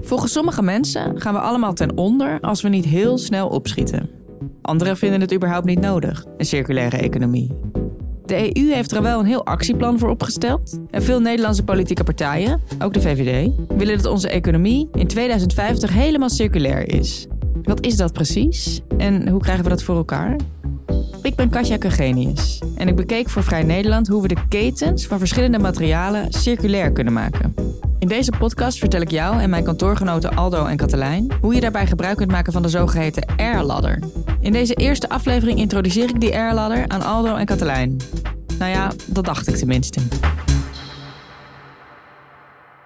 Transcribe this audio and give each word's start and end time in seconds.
Volgens 0.00 0.32
sommige 0.32 0.62
mensen 0.62 1.20
gaan 1.20 1.34
we 1.34 1.40
allemaal 1.40 1.72
ten 1.72 1.96
onder 1.96 2.40
als 2.40 2.62
we 2.62 2.68
niet 2.68 2.84
heel 2.84 3.18
snel 3.18 3.48
opschieten. 3.48 4.10
Anderen 4.62 4.96
vinden 4.96 5.20
het 5.20 5.34
überhaupt 5.34 5.66
niet 5.66 5.80
nodig, 5.80 6.24
een 6.36 6.44
circulaire 6.44 6.96
economie. 6.96 7.50
De 8.24 8.56
EU 8.56 8.72
heeft 8.72 8.92
er 8.92 9.02
wel 9.02 9.20
een 9.20 9.26
heel 9.26 9.46
actieplan 9.46 9.98
voor 9.98 10.08
opgesteld. 10.08 10.78
En 10.90 11.02
veel 11.02 11.20
Nederlandse 11.20 11.64
politieke 11.64 12.04
partijen, 12.04 12.60
ook 12.82 12.92
de 12.94 13.00
VVD, 13.00 13.52
willen 13.76 13.96
dat 13.96 14.12
onze 14.12 14.28
economie 14.28 14.88
in 14.92 15.06
2050 15.06 15.92
helemaal 15.92 16.30
circulair 16.30 16.94
is. 16.94 17.26
Wat 17.62 17.86
is 17.86 17.96
dat 17.96 18.12
precies 18.12 18.80
en 18.98 19.28
hoe 19.28 19.40
krijgen 19.40 19.64
we 19.64 19.70
dat 19.70 19.82
voor 19.82 19.96
elkaar? 19.96 20.36
Ik 21.22 21.34
ben 21.34 21.50
Katja 21.50 21.76
Kegenius 21.76 22.62
en 22.74 22.88
ik 22.88 22.96
bekeek 22.96 23.28
voor 23.28 23.42
Vrij 23.42 23.62
Nederland 23.62 24.08
hoe 24.08 24.22
we 24.22 24.28
de 24.28 24.46
ketens 24.48 25.06
van 25.06 25.18
verschillende 25.18 25.58
materialen 25.58 26.32
circulair 26.32 26.92
kunnen 26.92 27.12
maken. 27.12 27.54
In 27.98 28.08
deze 28.08 28.32
podcast 28.38 28.78
vertel 28.78 29.00
ik 29.00 29.10
jou 29.10 29.40
en 29.40 29.50
mijn 29.50 29.64
kantoorgenoten 29.64 30.36
Aldo 30.36 30.64
en 30.64 30.76
Katelijn 30.76 31.32
hoe 31.40 31.54
je 31.54 31.60
daarbij 31.60 31.86
gebruik 31.86 32.16
kunt 32.16 32.30
maken 32.30 32.52
van 32.52 32.62
de 32.62 32.68
zogeheten 32.68 33.26
Air-ladder. 33.36 33.98
In 34.40 34.52
deze 34.52 34.74
eerste 34.74 35.08
aflevering 35.08 35.58
introduceer 35.58 36.08
ik 36.08 36.20
die 36.20 36.34
Air-ladder 36.34 36.88
aan 36.88 37.02
Aldo 37.02 37.36
en 37.36 37.46
Katelijn. 37.46 37.96
Nou 38.58 38.70
ja, 38.70 38.92
dat 39.06 39.24
dacht 39.24 39.48
ik 39.48 39.56
tenminste. 39.56 40.00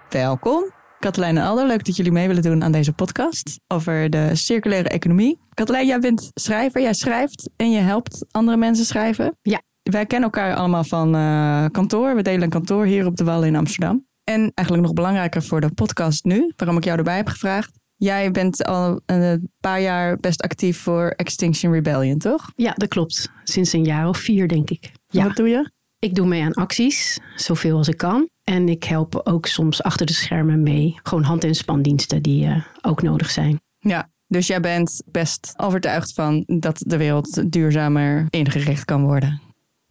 Welkom. 0.08 0.73
Katelijn 1.04 1.36
en 1.36 1.44
Aldo, 1.44 1.66
leuk 1.66 1.84
dat 1.84 1.96
jullie 1.96 2.12
mee 2.12 2.26
willen 2.26 2.42
doen 2.42 2.64
aan 2.64 2.72
deze 2.72 2.92
podcast 2.92 3.60
over 3.66 4.10
de 4.10 4.30
circulaire 4.34 4.88
economie. 4.88 5.38
Katelijn, 5.54 5.86
jij 5.86 5.98
bent 5.98 6.30
schrijver, 6.34 6.80
jij 6.80 6.94
schrijft 6.94 7.50
en 7.56 7.70
je 7.70 7.78
helpt 7.78 8.26
andere 8.30 8.56
mensen 8.56 8.84
schrijven. 8.84 9.38
Ja. 9.42 9.62
Wij 9.82 10.06
kennen 10.06 10.30
elkaar 10.30 10.54
allemaal 10.54 10.84
van 10.84 11.14
uh, 11.16 11.64
kantoor. 11.70 12.16
We 12.16 12.22
delen 12.22 12.42
een 12.42 12.48
kantoor 12.48 12.84
hier 12.84 13.06
op 13.06 13.16
de 13.16 13.24
Wallen 13.24 13.48
in 13.48 13.56
Amsterdam. 13.56 14.06
En 14.24 14.52
eigenlijk 14.54 14.86
nog 14.86 14.96
belangrijker 14.96 15.42
voor 15.42 15.60
de 15.60 15.74
podcast 15.74 16.24
nu, 16.24 16.52
waarom 16.56 16.76
ik 16.76 16.84
jou 16.84 16.98
erbij 16.98 17.16
heb 17.16 17.28
gevraagd. 17.28 17.78
Jij 17.96 18.30
bent 18.30 18.64
al 18.64 19.00
een 19.06 19.50
paar 19.60 19.80
jaar 19.80 20.16
best 20.16 20.42
actief 20.42 20.78
voor 20.78 21.08
Extinction 21.08 21.72
Rebellion, 21.72 22.18
toch? 22.18 22.52
Ja, 22.56 22.72
dat 22.72 22.88
klopt. 22.88 23.30
Sinds 23.44 23.72
een 23.72 23.84
jaar 23.84 24.08
of 24.08 24.18
vier, 24.18 24.48
denk 24.48 24.70
ik. 24.70 24.92
Ja. 25.06 25.24
Wat 25.24 25.36
doe 25.36 25.48
je? 25.48 25.70
Ik 26.04 26.14
doe 26.14 26.26
mee 26.26 26.42
aan 26.42 26.54
acties, 26.54 27.18
zoveel 27.36 27.76
als 27.76 27.88
ik 27.88 27.96
kan. 27.96 28.28
En 28.42 28.68
ik 28.68 28.84
help 28.84 29.20
ook 29.24 29.46
soms 29.46 29.82
achter 29.82 30.06
de 30.06 30.12
schermen 30.12 30.62
mee. 30.62 30.98
Gewoon 31.02 31.22
hand- 31.22 31.44
en 31.44 31.54
spandiensten 31.54 32.22
die 32.22 32.46
uh, 32.46 32.64
ook 32.82 33.02
nodig 33.02 33.30
zijn. 33.30 33.60
Ja, 33.78 34.10
dus 34.26 34.46
jij 34.46 34.60
bent 34.60 35.02
best 35.06 35.54
overtuigd 35.56 36.12
van 36.12 36.44
dat 36.46 36.82
de 36.86 36.96
wereld 36.96 37.52
duurzamer 37.52 38.26
ingericht 38.30 38.84
kan 38.84 39.02
worden. 39.02 39.40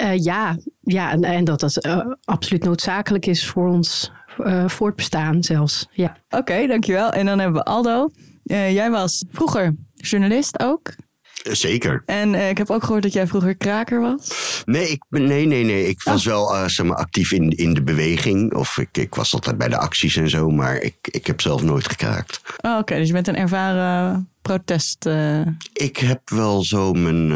Uh, 0.01 0.17
ja, 0.17 0.57
ja 0.81 1.11
en, 1.11 1.23
en 1.23 1.43
dat 1.43 1.59
dat 1.59 1.85
uh, 1.85 2.05
absoluut 2.23 2.63
noodzakelijk 2.63 3.25
is 3.25 3.47
voor 3.47 3.67
ons 3.67 4.11
voortbestaan 4.65 5.43
zelfs. 5.43 5.87
Ja. 5.91 6.17
Oké, 6.25 6.37
okay, 6.37 6.67
dankjewel. 6.67 7.11
En 7.11 7.25
dan 7.25 7.39
hebben 7.39 7.61
we 7.63 7.69
Aldo. 7.69 8.09
jij 8.43 8.91
was 8.91 9.25
vroeger 9.31 9.75
journalist 9.93 10.59
ook. 10.63 10.95
Zeker. 11.51 12.03
En 12.05 12.33
uh, 12.33 12.49
ik 12.49 12.57
heb 12.57 12.69
ook 12.69 12.83
gehoord 12.83 13.03
dat 13.03 13.13
jij 13.13 13.27
vroeger 13.27 13.55
kraker 13.55 14.01
was. 14.01 14.63
Nee, 14.65 14.89
ik, 14.89 15.03
nee, 15.09 15.45
nee, 15.45 15.63
nee. 15.63 15.87
Ik 15.87 16.03
was 16.03 16.27
oh. 16.27 16.33
wel 16.33 16.55
uh, 16.55 16.67
zeg 16.67 16.85
maar, 16.85 16.97
actief 16.97 17.31
in, 17.31 17.49
in 17.49 17.73
de 17.73 17.83
beweging. 17.83 18.53
Of 18.53 18.77
ik, 18.77 18.97
ik 18.97 19.15
was 19.15 19.33
altijd 19.33 19.57
bij 19.57 19.67
de 19.67 19.77
acties 19.77 20.15
en 20.15 20.29
zo. 20.29 20.49
Maar 20.49 20.75
ik, 20.75 20.95
ik 21.01 21.27
heb 21.27 21.41
zelf 21.41 21.63
nooit 21.63 21.87
gekraakt. 21.87 22.41
Oh, 22.45 22.71
Oké, 22.71 22.79
okay. 22.79 22.97
dus 22.97 23.07
je 23.07 23.13
bent 23.13 23.27
een 23.27 23.35
ervaren 23.35 24.29
protest... 24.41 25.05
Uh... 25.05 25.41
Ik 25.73 25.97
heb 25.97 26.29
wel 26.29 26.63
zo 26.63 26.93
mijn 26.93 27.33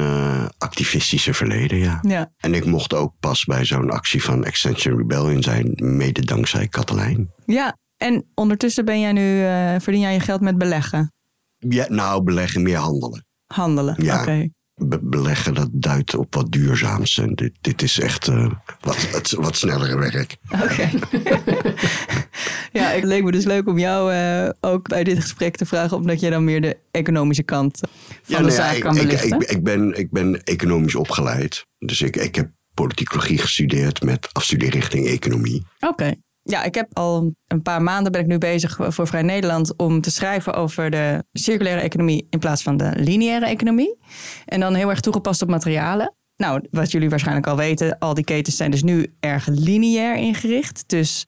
activistische 0.58 1.34
verleden, 1.34 1.78
ja. 1.78 2.00
ja. 2.02 2.32
En 2.38 2.54
ik 2.54 2.66
mocht 2.66 2.94
ook 2.94 3.14
pas 3.20 3.46
bij 3.46 3.66
zo'n 3.66 3.92
actie 3.92 4.24
van 4.24 4.46
Extension 4.46 4.98
Rebellion 4.98 5.44
zijn. 5.44 5.72
Mede 5.76 6.22
dankzij 6.22 6.68
Katelijn. 6.68 7.32
Ja, 7.46 7.78
en 7.98 8.26
ondertussen 8.34 8.86
ben 8.86 9.00
jij 9.00 9.12
nu, 9.12 9.40
verdien 9.82 10.02
jij 10.02 10.14
je 10.14 10.20
geld 10.20 10.42
met 10.42 10.58
beleggen? 10.58 11.12
Ja, 11.58 11.86
nou, 11.90 12.24
beleggen, 12.24 12.62
meer 12.62 12.78
handelen. 12.78 13.27
Handelen, 13.48 13.96
ja, 13.98 14.22
okay. 14.22 14.52
be 14.78 15.00
beleggen 15.02 15.54
dat 15.54 15.70
duidt 15.72 16.16
op 16.16 16.36
wat 16.36 16.52
duurzaams. 16.52 17.18
En 17.18 17.36
dit, 17.36 17.52
dit 17.62 17.82
is 17.82 18.00
echt 18.00 18.28
uh, 18.28 18.52
wat, 18.80 19.10
wat, 19.12 19.32
wat 19.32 19.56
snellere 19.56 19.98
werk. 19.98 20.38
Oké. 20.50 20.64
Okay. 20.64 20.92
ja, 22.80 22.90
het 22.90 23.04
leek 23.04 23.24
me 23.24 23.32
dus 23.32 23.46
leuk 23.46 23.68
om 23.68 23.80
jou 23.80 24.14
uh, 24.14 24.50
ook 24.60 24.88
bij 24.88 25.04
dit 25.04 25.20
gesprek 25.20 25.56
te 25.56 25.66
vragen, 25.66 25.98
omdat 25.98 26.20
jij 26.20 26.30
dan 26.30 26.44
meer 26.44 26.62
de 26.62 26.78
economische 26.92 27.44
kant 27.44 27.80
van 27.80 27.90
ja, 28.26 28.38
de 28.38 28.44
nee, 28.44 28.56
zaak 28.56 28.76
ik, 28.76 28.82
kan 28.82 28.96
belichten. 28.96 29.36
Ik, 29.36 29.42
ik, 29.42 29.50
ik, 29.50 29.64
ben, 29.64 29.98
ik 29.98 30.12
ben 30.12 30.44
economisch 30.44 30.96
opgeleid. 30.96 31.66
Dus 31.78 32.02
ik, 32.02 32.16
ik 32.16 32.36
heb 32.36 32.50
politicologie 32.74 33.38
gestudeerd 33.38 34.02
met 34.02 34.30
afstudeerrichting 34.32 35.08
economie. 35.08 35.66
Oké. 35.80 35.92
Okay. 35.92 36.22
Ja, 36.50 36.64
ik 36.64 36.76
heb 36.76 36.88
al 36.94 37.34
een 37.48 37.62
paar 37.62 37.82
maanden 37.82 38.12
ben 38.12 38.22
ik 38.22 38.28
nu 38.28 38.38
bezig 38.38 38.80
voor 38.88 39.08
Vrij 39.08 39.22
Nederland 39.22 39.78
om 39.78 40.02
te 40.02 40.12
schrijven 40.12 40.54
over 40.54 40.90
de 40.90 41.24
circulaire 41.34 41.82
economie 41.82 42.28
in 42.30 42.40
plaats 42.40 42.64
van 42.64 42.78
de 42.78 42.92
lineaire 42.96 43.46
economie. 43.46 43.98
En 44.46 44.60
dan 44.60 44.74
heel 44.74 44.90
erg 44.90 45.00
toegepast 45.00 45.42
op 45.42 45.50
materialen. 45.50 46.16
Nou, 46.38 46.68
wat 46.72 46.92
jullie 46.92 47.10
waarschijnlijk 47.10 47.48
al 47.48 47.56
weten, 47.56 47.98
al 48.00 48.14
die 48.14 48.24
ketens 48.24 48.56
zijn 48.56 48.72
dus 48.72 48.84
nu 48.84 49.14
erg 49.20 49.48
lineair 49.48 50.16
ingericht. 50.16 50.84
Dus 50.88 51.26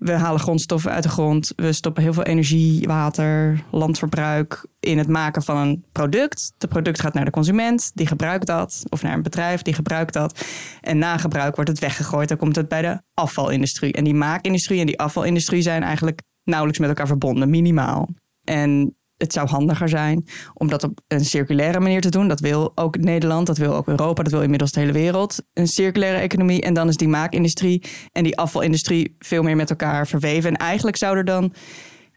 we 0.00 0.12
halen 0.12 0.40
grondstoffen 0.40 0.90
uit 0.90 1.02
de 1.02 1.08
grond. 1.08 1.52
We 1.56 1.72
stoppen 1.72 2.02
heel 2.02 2.12
veel 2.12 2.22
energie, 2.22 2.86
water, 2.86 3.62
landverbruik 3.70 4.66
in 4.80 4.98
het 4.98 5.08
maken 5.08 5.42
van 5.42 5.56
een 5.56 5.84
product. 5.92 6.52
Het 6.58 6.68
product 6.68 7.00
gaat 7.00 7.14
naar 7.14 7.24
de 7.24 7.30
consument, 7.30 7.90
die 7.94 8.06
gebruikt 8.06 8.46
dat. 8.46 8.82
Of 8.88 9.02
naar 9.02 9.14
een 9.14 9.22
bedrijf, 9.22 9.62
die 9.62 9.74
gebruikt 9.74 10.12
dat. 10.12 10.44
En 10.80 10.98
na 10.98 11.16
gebruik 11.16 11.54
wordt 11.54 11.70
het 11.70 11.78
weggegooid. 11.78 12.28
Dan 12.28 12.36
komt 12.36 12.56
het 12.56 12.68
bij 12.68 12.82
de 12.82 13.02
afvalindustrie. 13.14 13.92
En 13.92 14.04
die 14.04 14.14
maakindustrie 14.14 14.80
en 14.80 14.86
die 14.86 14.98
afvalindustrie 14.98 15.62
zijn 15.62 15.82
eigenlijk 15.82 16.22
nauwelijks 16.44 16.80
met 16.80 16.88
elkaar 16.88 17.06
verbonden, 17.06 17.50
minimaal. 17.50 18.08
En 18.44 18.96
het 19.20 19.32
zou 19.32 19.48
handiger 19.48 19.88
zijn 19.88 20.26
om 20.54 20.68
dat 20.68 20.84
op 20.84 21.00
een 21.08 21.24
circulaire 21.24 21.80
manier 21.80 22.00
te 22.00 22.08
doen. 22.08 22.28
Dat 22.28 22.40
wil 22.40 22.72
ook 22.74 22.98
Nederland, 22.98 23.46
dat 23.46 23.58
wil 23.58 23.74
ook 23.74 23.88
Europa, 23.88 24.22
dat 24.22 24.32
wil 24.32 24.42
inmiddels 24.42 24.72
de 24.72 24.80
hele 24.80 24.92
wereld. 24.92 25.42
Een 25.52 25.68
circulaire 25.68 26.18
economie. 26.18 26.62
En 26.62 26.74
dan 26.74 26.88
is 26.88 26.96
die 26.96 27.08
maakindustrie 27.08 27.82
en 28.12 28.24
die 28.24 28.38
afvalindustrie 28.38 29.16
veel 29.18 29.42
meer 29.42 29.56
met 29.56 29.70
elkaar 29.70 30.06
verweven. 30.06 30.50
En 30.50 30.56
eigenlijk 30.56 30.96
zou 30.96 31.16
er 31.16 31.24
dan 31.24 31.52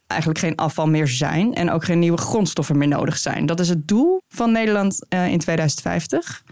eigenlijk 0.07 0.39
geen 0.39 0.55
afval 0.55 0.87
meer 0.87 1.07
zijn 1.07 1.53
en 1.53 1.71
ook 1.71 1.83
geen 1.83 1.99
nieuwe 1.99 2.17
grondstoffen 2.17 2.77
meer 2.77 2.87
nodig 2.87 3.17
zijn. 3.17 3.45
Dat 3.45 3.59
is 3.59 3.69
het 3.69 3.87
doel 3.87 4.21
van 4.27 4.51
Nederland 4.51 5.05
uh, 5.09 5.31
in 5.31 5.39
2050. 5.39 6.43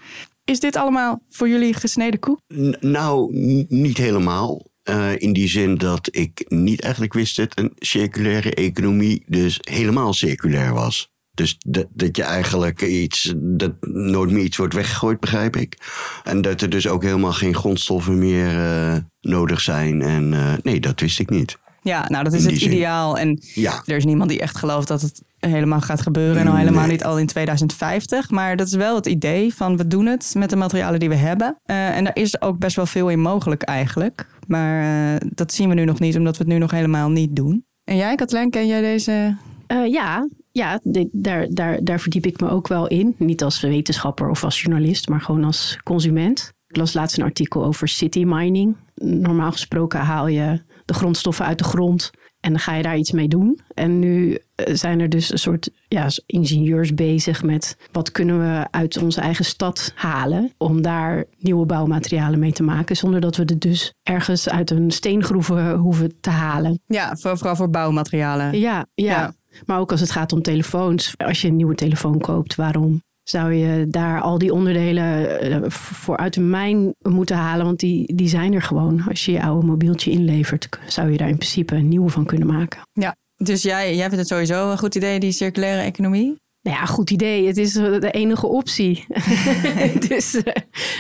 Is 0.44 0.60
dit 0.60 0.76
allemaal 0.76 1.22
voor 1.30 1.50
jullie 1.50 1.74
gesneden 1.74 2.20
koek? 2.20 2.40
Nou, 2.80 3.34
niet 3.70 3.98
helemaal. 3.98 4.62
Uh, 4.90 5.12
in 5.18 5.34
die 5.34 5.48
zin 5.48 5.76
dat 5.76 6.10
ik 6.12 6.46
niet 6.48 6.82
eigenlijk 6.82 7.14
wist 7.14 7.36
dat 7.36 7.60
een 7.60 7.72
circulaire 7.76 8.54
economie 8.54 9.24
dus 9.28 9.58
helemaal 9.62 10.14
circulair 10.14 10.74
was. 10.74 11.10
Dus 11.34 11.56
dat, 11.60 11.88
dat 11.94 12.18
je 12.18 12.24
eigenlijk 12.24 12.82
iets, 12.82 13.34
dat 13.38 13.74
nooit 13.88 14.32
meer 14.32 14.44
iets 14.44 14.58
wordt 14.58 14.74
weggegooid, 14.74 15.20
begrijp 15.20 15.56
ik. 15.56 15.78
En 16.24 16.42
dat 16.42 16.62
er 16.62 16.70
dus 16.70 16.88
ook 16.88 17.04
helemaal 17.04 17.34
geen 17.34 17.56
grondstoffen 17.56 18.20
meer 18.20 18.56
uh, 18.56 18.98
nodig 19.22 19.62
zijn. 19.62 20.02
En 20.02 20.32
uh, 20.32 20.54
nee, 20.64 20.80
dat 20.80 21.00
wist 21.00 21.20
ik 21.20 21.30
niet. 21.30 21.58
Ja, 21.82 22.10
nou 22.10 22.24
dat 22.24 22.34
is 22.34 22.46
het 22.46 22.58
zin. 22.58 22.72
ideaal. 22.72 23.18
En 23.18 23.42
ja. 23.54 23.82
er 23.86 23.96
is 23.96 24.06
niemand 24.06 24.30
die 24.30 24.40
echt 24.40 24.58
gelooft 24.58 24.88
dat 24.88 25.02
het 25.02 25.22
helemaal 25.40 25.82
gaat 25.82 26.02
gebeuren. 26.02 26.38
En 26.38 26.48
al 26.48 26.56
helemaal 26.56 26.82
nee. 26.82 26.92
niet 26.92 27.04
al 27.04 27.20
in 27.20 27.28
2050. 27.28 28.30
Maar 28.30 28.56
dat 28.56 28.68
is 28.68 28.74
wel 28.74 28.96
het 28.96 29.06
idee 29.06 29.54
van 29.54 29.78
we 29.78 29.88
doen 29.88 30.06
het 30.06 30.34
met 30.38 30.50
de 30.50 30.56
materialen 30.56 31.00
die 31.00 31.10
we 31.10 31.16
hebben. 31.16 31.58
Uh, 31.66 31.98
en 31.98 32.04
daar 32.04 32.16
is 32.16 32.42
ook 32.42 32.58
best 32.58 32.76
wel 32.76 32.86
veel 32.86 33.10
in 33.10 33.20
mogelijk 33.20 33.62
eigenlijk. 33.62 34.26
Maar 34.48 35.14
uh, 35.14 35.30
dat 35.34 35.54
zien 35.54 35.70
we 35.70 35.76
nu 35.76 35.86
nog 35.86 36.00
niet, 36.00 36.18
omdat 36.18 36.38
we 36.38 36.44
het 36.44 36.54
nu 36.54 36.60
nog 36.60 36.72
helemaal 36.72 37.10
niet 37.10 37.36
doen. 37.36 37.66
En 37.84 37.96
jij, 37.96 38.16
Katlijn, 38.16 38.50
ken 38.50 38.68
jij 38.68 38.82
deze? 38.82 39.38
Uh, 39.68 39.92
ja, 39.92 40.30
ja 40.52 40.80
daar, 41.12 41.48
daar, 41.50 41.84
daar 41.84 42.00
verdiep 42.00 42.26
ik 42.26 42.40
me 42.40 42.50
ook 42.50 42.68
wel 42.68 42.88
in. 42.88 43.16
Niet 43.18 43.44
als 43.44 43.62
wetenschapper 43.62 44.30
of 44.30 44.44
als 44.44 44.62
journalist, 44.62 45.10
maar 45.10 45.22
gewoon 45.22 45.44
als 45.44 45.78
consument. 45.84 46.54
Ik 46.68 46.78
las 46.78 46.94
laatst 46.94 47.18
een 47.18 47.24
artikel 47.24 47.66
over 47.66 47.88
city 47.88 48.24
mining. 48.24 48.76
Normaal 48.96 49.52
gesproken 49.52 50.00
haal 50.00 50.28
je 50.28 50.62
de 50.86 50.94
grondstoffen 50.94 51.46
uit 51.46 51.58
de 51.58 51.64
grond 51.64 52.12
en 52.40 52.52
dan 52.52 52.60
ga 52.60 52.76
je 52.76 52.84
daar 52.84 52.98
iets 52.98 53.12
mee 53.12 53.28
doen. 53.28 53.60
En 53.74 54.00
nu 54.00 54.38
zijn 54.72 55.00
er 55.00 55.10
dus 55.10 55.32
een 55.32 55.40
soort 55.40 55.70
ja, 55.88 56.08
ingenieurs 56.26 56.94
bezig 56.94 57.44
met 57.44 57.78
wat 57.92 58.12
kunnen 58.12 58.40
we 58.40 58.68
uit 58.72 58.98
onze 58.98 59.22
eigen 59.22 59.46
stad 59.46 59.92
halen 59.96 60.52
om 60.58 60.82
daar 60.82 61.26
nieuwe 61.38 61.66
bouwmaterialen 61.66 62.40
mee 62.40 62.52
te 62.52 62.64
maken, 62.64 62.98
zonder 62.98 63.22
dat 63.22 63.36
we 63.36 63.44
het 63.44 63.62
dus 63.62 63.94
ergens 64.04 64.50
uit 64.50 64.72
een 64.72 64.92
steengroef 64.92 65.48
hoeven 65.76 66.20
te 66.22 66.30
halen. 66.30 66.80
Ja, 66.86 67.16
vooral 67.16 67.56
voor 67.56 67.70
bouwmaterialen. 67.70 68.60
Ja, 68.60 68.86
ja, 68.94 69.06
ja. 69.06 69.34
Maar 69.66 69.80
ook 69.80 69.92
als 69.92 70.00
het 70.00 70.12
gaat 70.12 70.34
om 70.34 70.42
telefoons. 70.42 71.14
Als 71.18 71.42
je 71.42 71.48
een 71.48 71.56
nieuwe 71.56 71.76
telefoon 71.76 72.20
koopt, 72.20 72.56
waarom 72.56 73.02
zou 73.24 73.54
je 73.54 73.88
daar 73.88 74.22
al 74.22 74.38
die 74.38 74.54
onderdelen 74.54 75.72
voor 75.72 76.18
uit 76.18 76.34
de 76.34 76.42
mijn 76.42 76.96
moeten 77.00 77.36
halen. 77.36 77.66
Want 77.66 77.80
die, 77.80 78.16
die 78.16 78.28
zijn 78.28 78.54
er 78.54 78.62
gewoon. 78.62 79.04
Als 79.08 79.26
je 79.26 79.32
je 79.32 79.42
oude 79.42 79.66
mobieltje 79.66 80.12
inlevert, 80.12 80.70
zou 80.88 81.12
je 81.12 81.18
daar 81.18 81.30
in 81.30 81.38
principe 81.38 81.76
een 81.76 81.88
nieuwe 81.88 82.10
van 82.10 82.26
kunnen 82.26 82.48
maken. 82.48 82.82
Ja, 82.94 83.16
dus 83.44 83.62
jij, 83.62 83.96
jij 83.96 84.06
vindt 84.06 84.18
het 84.18 84.28
sowieso 84.28 84.72
een 84.72 84.78
goed 84.78 84.96
idee, 84.96 85.20
die 85.20 85.32
circulaire 85.32 85.82
economie? 85.82 86.40
Nou 86.62 86.78
ja, 86.78 86.86
goed 86.86 87.10
idee. 87.10 87.48
Het 87.48 87.58
is 87.58 87.74
de 87.74 88.12
enige 88.12 88.48
optie. 88.48 89.06
dus 90.08 90.36
uh, 90.36 90.44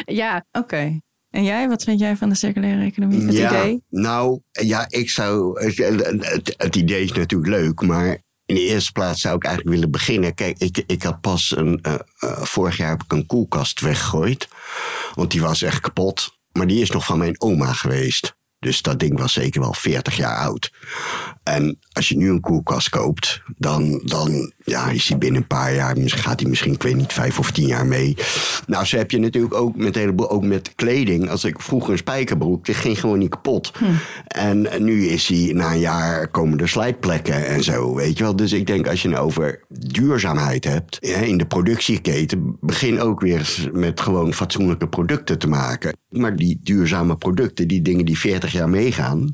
ja. 0.06 0.46
Oké. 0.52 0.60
Okay. 0.60 1.02
En 1.30 1.44
jij, 1.44 1.68
wat 1.68 1.84
vind 1.84 2.00
jij 2.00 2.16
van 2.16 2.30
de 2.30 2.36
circulaire 2.36 2.84
economie? 2.84 3.26
Het 3.26 3.36
ja, 3.36 3.50
idee? 3.50 3.84
Nou, 3.90 4.40
ja, 4.52 4.86
ik 4.90 5.10
zou. 5.10 5.64
Het, 5.64 6.56
het 6.58 6.76
idee 6.76 7.04
is 7.04 7.12
natuurlijk 7.12 7.50
leuk, 7.50 7.82
maar 7.82 8.18
in 8.46 8.56
de 8.56 8.62
eerste 8.62 8.92
plaats 8.92 9.22
zou 9.22 9.36
ik 9.36 9.44
eigenlijk 9.44 9.76
willen 9.76 9.92
beginnen. 9.92 10.34
Kijk, 10.34 10.58
ik, 10.58 10.84
ik 10.88 11.04
had 11.04 11.22
pas 11.22 11.58
een. 11.58 11.80
Uh, 11.88 11.94
uh, 11.94 12.42
vorig 12.42 12.78
jaar 12.78 12.90
heb 12.90 13.04
ik 13.04 13.12
een 13.12 13.26
koelkast 13.26 13.82
weggegooid. 13.82 14.48
Want 15.14 15.32
die 15.32 15.42
was 15.42 15.62
echt 15.62 15.80
kapot. 15.80 16.40
Maar 16.52 16.68
die 16.68 16.82
is 16.82 16.92
nog 16.92 17.06
van 17.06 17.18
mijn 17.18 17.42
oma 17.42 17.74
geweest. 17.74 18.36
Dus 18.62 18.82
dat 18.82 19.00
ding 19.00 19.20
was 19.20 19.34
zeker 19.34 19.62
wel 19.62 19.74
40 19.74 20.18
jaar 20.18 20.38
oud. 20.38 20.72
En 21.44 21.78
als 21.92 22.10
je 22.10 22.18
nu 22.18 22.30
een 22.30 22.40
koelkast 22.40 22.90
koopt, 22.90 23.42
dan, 23.58 24.02
dan 24.04 24.52
ja, 24.64 24.90
is 24.90 25.06
die 25.06 25.18
binnen 25.18 25.42
een 25.42 25.48
paar 25.48 25.74
jaar, 25.74 25.96
gaat 25.98 26.38
die 26.38 26.48
misschien, 26.48 26.74
ik 26.74 26.84
weet 26.84 26.96
niet, 26.96 27.14
vijf 27.14 27.40
of 27.40 27.52
tien 27.52 27.68
jaar 27.68 27.86
mee. 27.86 28.18
Nou, 28.68 28.86
zo 28.86 28.98
heb 28.98 29.12
je 29.12 29.20
natuurlijk 29.20 29.54
ook 29.54 29.76
met, 29.76 29.96
heleboel, 29.96 30.30
ook 30.30 30.44
met 30.44 30.76
kleding. 30.76 31.30
Als 31.30 31.44
ik 31.44 31.62
vroeger 31.62 31.92
een 31.92 31.98
spijkerbroek, 31.98 32.66
die 32.66 32.76
ging 32.76 33.00
gewoon 33.00 33.20
niet 33.20 33.30
kapot. 33.30 33.72
Hm. 33.78 33.86
En 34.28 34.68
nu 34.84 35.06
is 35.06 35.26
die, 35.26 35.54
na 35.54 35.72
een 35.72 35.80
jaar 35.80 36.28
komen 36.28 36.60
er 36.60 36.70
slijtplekken 36.70 37.48
en 37.48 37.64
zo, 37.64 37.96
weet 37.96 38.18
je 38.18 38.24
wel. 38.24 38.36
Dus 38.36 38.52
ik 38.52 38.68
denk, 38.68 38.88
als 38.88 39.02
je 39.02 39.10
nou 39.10 39.26
over 39.26 39.60
duurzaamheid 39.68 40.64
hebt 40.64 40.98
in 41.00 41.38
de 41.38 41.46
productieketen, 41.46 42.58
begin 42.60 43.00
ook 43.00 43.20
weer 43.20 43.70
met 43.72 44.02
gewoon 44.02 44.34
fatsoenlijke 44.34 44.88
producten 44.88 45.40
te 45.40 45.48
maken. 45.48 46.00
Maar 46.12 46.36
die 46.36 46.60
duurzame 46.64 47.18
producten, 47.18 47.68
die 47.68 47.82
dingen 47.82 48.06
die 48.06 48.18
40 48.18 48.52
jaar 48.52 48.70
meegaan, 48.70 49.34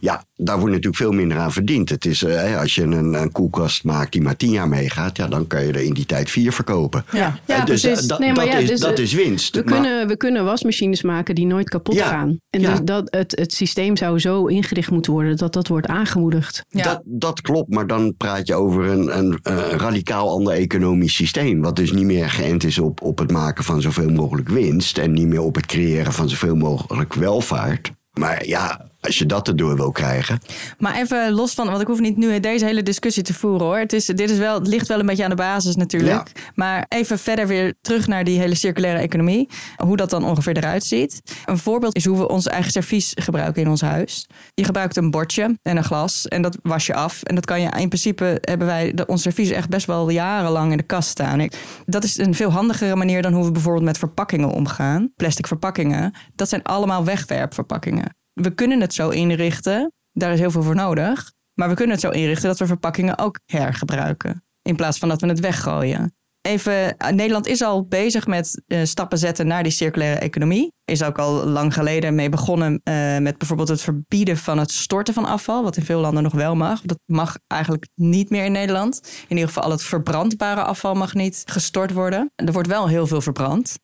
ja, 0.00 0.24
daar 0.40 0.58
wordt 0.58 0.74
natuurlijk 0.74 1.02
veel 1.02 1.12
minder 1.12 1.38
aan 1.38 1.52
verdiend. 1.52 1.88
Het 1.88 2.04
is, 2.04 2.22
uh, 2.22 2.60
als 2.60 2.74
je 2.74 2.82
een, 2.82 3.14
een, 3.14 3.32
koelkast 3.32 3.84
maakt 3.84 4.12
die 4.12 4.22
maar 4.22 4.36
tien 4.36 4.50
jaar 4.50 4.68
meegaat, 4.68 5.16
ja, 5.16 5.26
dan 5.26 5.46
kan 5.46 5.66
je 5.66 5.72
er 5.72 5.82
in 5.82 5.94
die 5.94 6.06
tijd 6.06 6.30
vier 6.30 6.52
verkopen. 6.52 7.04
Ja, 7.12 7.38
ja 7.46 7.58
uh, 7.58 7.64
dus 7.64 7.80
precies. 7.80 8.06
dat, 8.06 8.18
nee, 8.18 8.34
dat, 8.34 8.44
ja, 8.44 8.56
is, 8.56 8.68
dus, 8.68 8.80
dat 8.80 8.98
is 8.98 9.12
winst. 9.12 9.54
We, 9.54 9.62
maar, 9.64 9.72
kunnen, 9.72 10.08
we 10.08 10.16
kunnen 10.16 10.44
wasmachines 10.44 11.02
maken 11.02 11.34
die 11.34 11.46
nooit 11.46 11.68
kapot 11.68 11.94
ja, 11.94 12.06
gaan. 12.06 12.38
En 12.50 12.60
dus 12.60 12.78
dat, 12.84 13.08
het, 13.10 13.36
het 13.38 13.52
systeem 13.52 13.96
zou 13.96 14.18
zo 14.18 14.46
ingericht 14.46 14.90
moeten 14.90 15.12
worden 15.12 15.36
dat 15.36 15.52
dat 15.52 15.68
wordt 15.68 15.86
aangemoedigd. 15.86 16.64
Dat, 16.68 17.00
dat 17.04 17.40
klopt, 17.40 17.74
maar 17.74 17.86
dan 17.86 18.14
praat 18.16 18.46
je 18.46 18.54
over 18.54 18.88
een, 18.88 19.18
een, 19.18 19.38
een, 19.42 19.78
radicaal 19.78 20.30
ander 20.30 20.52
economisch 20.52 21.14
systeem. 21.14 21.60
Wat 21.60 21.76
dus 21.76 21.92
niet 21.92 22.04
meer 22.04 22.30
geënt 22.30 22.64
is 22.64 22.78
op, 22.78 23.02
op 23.02 23.18
het 23.18 23.30
maken 23.30 23.64
van 23.64 23.80
zoveel 23.80 24.10
mogelijk 24.10 24.48
winst 24.48 24.98
en 24.98 25.12
niet 25.12 25.26
meer 25.26 25.42
op 25.42 25.54
het 25.54 25.66
creëren 25.66 26.12
van 26.12 26.28
zoveel 26.28 26.56
mogelijk 26.56 27.14
welvaart. 27.14 27.92
Maar 28.12 28.46
ja, 28.46 28.87
als 29.00 29.18
je 29.18 29.26
dat 29.26 29.48
erdoor 29.48 29.76
wil 29.76 29.90
krijgen. 29.90 30.38
Maar 30.78 30.94
even 30.94 31.32
los 31.32 31.54
van, 31.54 31.66
want 31.66 31.80
ik 31.80 31.86
hoef 31.86 32.00
niet 32.00 32.16
nu 32.16 32.40
deze 32.40 32.64
hele 32.64 32.82
discussie 32.82 33.22
te 33.22 33.34
voeren 33.34 33.66
hoor. 33.66 33.78
Het, 33.78 33.92
is, 33.92 34.06
dit 34.06 34.30
is 34.30 34.38
wel, 34.38 34.54
het 34.54 34.66
ligt 34.66 34.88
wel 34.88 35.00
een 35.00 35.06
beetje 35.06 35.24
aan 35.24 35.30
de 35.30 35.36
basis 35.36 35.76
natuurlijk. 35.76 36.50
Maar 36.54 36.86
even 36.88 37.18
verder 37.18 37.46
weer 37.46 37.74
terug 37.80 38.06
naar 38.06 38.24
die 38.24 38.38
hele 38.38 38.54
circulaire 38.54 39.00
economie. 39.00 39.48
Hoe 39.76 39.96
dat 39.96 40.10
dan 40.10 40.24
ongeveer 40.24 40.56
eruit 40.56 40.84
ziet. 40.84 41.22
Een 41.44 41.58
voorbeeld 41.58 41.96
is 41.96 42.04
hoe 42.04 42.18
we 42.18 42.28
ons 42.28 42.46
eigen 42.46 42.72
servies 42.72 43.12
gebruiken 43.14 43.62
in 43.62 43.68
ons 43.68 43.80
huis. 43.80 44.26
Je 44.54 44.64
gebruikt 44.64 44.96
een 44.96 45.10
bordje 45.10 45.58
en 45.62 45.76
een 45.76 45.84
glas 45.84 46.28
en 46.28 46.42
dat 46.42 46.58
was 46.62 46.86
je 46.86 46.94
af. 46.94 47.22
En 47.22 47.34
dat 47.34 47.44
kan 47.44 47.60
je 47.60 47.68
in 47.68 47.88
principe 47.88 48.38
hebben 48.40 48.66
wij 48.66 48.94
ons 49.06 49.22
servies 49.22 49.50
echt 49.50 49.68
best 49.68 49.86
wel 49.86 50.10
jarenlang 50.10 50.70
in 50.70 50.76
de 50.76 50.82
kast 50.82 51.08
staan. 51.08 51.48
Dat 51.86 52.04
is 52.04 52.18
een 52.18 52.34
veel 52.34 52.50
handigere 52.50 52.96
manier 52.96 53.22
dan 53.22 53.32
hoe 53.32 53.44
we 53.44 53.52
bijvoorbeeld 53.52 53.84
met 53.84 53.98
verpakkingen 53.98 54.50
omgaan. 54.50 55.12
Plastic 55.16 55.46
verpakkingen, 55.46 56.14
dat 56.34 56.48
zijn 56.48 56.62
allemaal 56.62 57.04
wegwerpverpakkingen 57.04 58.16
we 58.40 58.54
kunnen 58.54 58.80
het 58.80 58.94
zo 58.94 59.08
inrichten, 59.08 59.92
daar 60.12 60.32
is 60.32 60.38
heel 60.38 60.50
veel 60.50 60.62
voor 60.62 60.74
nodig. 60.74 61.32
Maar 61.54 61.68
we 61.68 61.74
kunnen 61.74 61.94
het 61.94 62.04
zo 62.04 62.10
inrichten 62.10 62.48
dat 62.48 62.58
we 62.58 62.66
verpakkingen 62.66 63.18
ook 63.18 63.40
hergebruiken. 63.44 64.44
In 64.62 64.76
plaats 64.76 64.98
van 64.98 65.08
dat 65.08 65.20
we 65.20 65.26
het 65.26 65.40
weggooien. 65.40 66.12
Even, 66.40 66.96
Nederland 66.98 67.46
is 67.46 67.62
al 67.62 67.86
bezig 67.86 68.26
met 68.26 68.62
uh, 68.66 68.84
stappen 68.84 69.18
zetten 69.18 69.46
naar 69.46 69.62
die 69.62 69.72
circulaire 69.72 70.18
economie. 70.20 70.72
Is 70.84 71.02
ook 71.02 71.18
al 71.18 71.46
lang 71.46 71.74
geleden 71.74 72.14
mee 72.14 72.28
begonnen 72.28 72.72
uh, 72.84 73.18
met 73.18 73.38
bijvoorbeeld 73.38 73.68
het 73.68 73.80
verbieden 73.80 74.36
van 74.36 74.58
het 74.58 74.70
storten 74.70 75.14
van 75.14 75.24
afval. 75.24 75.62
Wat 75.62 75.76
in 75.76 75.84
veel 75.84 76.00
landen 76.00 76.22
nog 76.22 76.32
wel 76.32 76.54
mag. 76.54 76.80
Dat 76.80 76.98
mag 77.04 77.38
eigenlijk 77.46 77.88
niet 77.94 78.30
meer 78.30 78.44
in 78.44 78.52
Nederland. 78.52 79.00
In 79.22 79.36
ieder 79.36 79.46
geval 79.46 79.62
al 79.62 79.70
het 79.70 79.82
verbrandbare 79.82 80.62
afval 80.62 80.94
mag 80.94 81.14
niet 81.14 81.42
gestort 81.44 81.92
worden. 81.92 82.32
Er 82.34 82.52
wordt 82.52 82.68
wel 82.68 82.88
heel 82.88 83.06
veel 83.06 83.20
verbrand. 83.20 83.78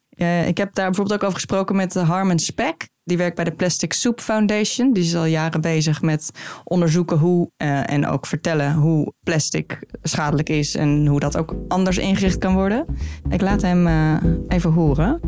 Ik 0.46 0.56
heb 0.56 0.74
daar 0.74 0.86
bijvoorbeeld 0.86 1.16
ook 1.20 1.22
over 1.22 1.34
gesproken 1.34 1.76
met 1.76 1.94
Harman 1.94 2.38
Speck. 2.38 2.88
Die 3.06 3.16
werkt 3.16 3.36
bij 3.36 3.44
de 3.44 3.50
Plastic 3.50 3.92
Soup 3.92 4.20
Foundation. 4.20 4.92
Die 4.92 5.02
is 5.02 5.14
al 5.14 5.24
jaren 5.24 5.60
bezig 5.60 6.02
met 6.02 6.30
onderzoeken 6.64 7.18
hoe 7.18 7.50
uh, 7.58 7.90
en 7.90 8.06
ook 8.06 8.26
vertellen 8.26 8.74
hoe 8.74 9.12
plastic 9.22 9.82
schadelijk 10.02 10.48
is 10.48 10.74
en 10.74 11.06
hoe 11.06 11.20
dat 11.20 11.36
ook 11.36 11.54
anders 11.68 11.98
ingericht 11.98 12.38
kan 12.38 12.54
worden. 12.54 12.86
Ik 13.30 13.40
laat 13.40 13.62
hem 13.62 13.86
uh, 13.86 14.16
even 14.48 14.72
horen. 14.72 15.20
20% 15.20 15.24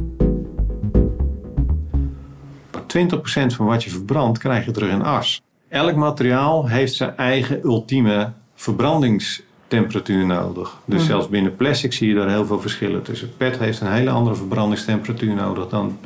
van 3.46 3.67
wat 3.67 3.84
je 3.84 3.90
verbrandt 3.90 4.38
krijg 4.38 4.64
je 4.64 4.70
terug 4.70 4.90
in 4.90 5.02
as. 5.02 5.43
Elk 5.69 5.94
materiaal 5.94 6.69
heeft 6.69 6.94
zijn 6.94 7.17
eigen 7.17 7.64
ultieme 7.64 8.32
verbrandingstemperatuur 8.55 10.26
nodig. 10.26 10.76
Dus 10.84 11.00
mm. 11.00 11.06
zelfs 11.06 11.29
binnen 11.29 11.56
plastic 11.56 11.93
zie 11.93 12.08
je 12.08 12.14
daar 12.14 12.31
heel 12.31 12.46
veel 12.46 12.61
verschillen 12.61 13.02
tussen. 13.02 13.37
PET 13.37 13.58
heeft 13.58 13.81
een 13.81 13.93
hele 13.93 14.11
andere 14.11 14.37
verbrandingstemperatuur 14.37 15.34
nodig 15.34 15.69
dan 15.69 15.99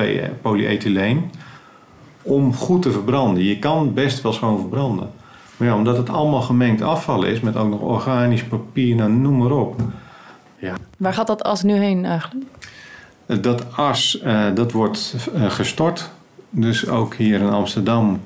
polyethyleen 0.43 1.31
om 2.31 2.55
goed 2.55 2.83
te 2.83 2.91
verbranden. 2.93 3.45
Je 3.45 3.59
kan 3.59 3.95
best 3.95 4.23
wel 4.23 4.33
schoon 4.33 4.59
verbranden. 4.59 5.11
Maar 5.57 5.69
ja, 5.69 5.75
omdat 5.75 5.97
het 5.97 6.09
allemaal 6.09 6.41
gemengd 6.41 6.83
afval 6.83 7.23
is, 7.25 7.41
met 7.41 7.57
ook 7.57 7.71
nog 7.71 7.81
organisch 7.81 8.45
papier, 8.45 8.95
nou, 8.95 9.11
noem 9.11 9.37
maar 9.37 9.51
op. 9.51 9.81
Ja. 10.59 10.75
Waar 10.99 11.15
gaat 11.15 11.27
dat 11.27 11.43
as 11.43 11.63
nu 11.63 11.75
heen 11.75 12.05
eigenlijk? 12.05 12.45
Dat 13.27 13.77
as, 13.77 14.21
uh, 14.25 14.45
dat 14.55 14.73
wordt 14.73 15.17
uh, 15.35 15.51
gestort. 15.51 16.11
Dus 16.51 16.89
ook 16.89 17.15
hier 17.15 17.41
in 17.41 17.51
Amsterdam 17.51 18.21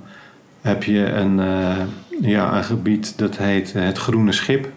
heb 0.61 0.83
je 0.83 1.13
een, 1.13 1.39
uh, 1.39 1.77
ja, 2.21 2.57
een 2.57 2.65
gebied 2.65 3.19
dat 3.19 3.37
heet 3.37 3.73
het 3.73 3.99
Groene 3.99 4.33
Schip. 4.33 4.73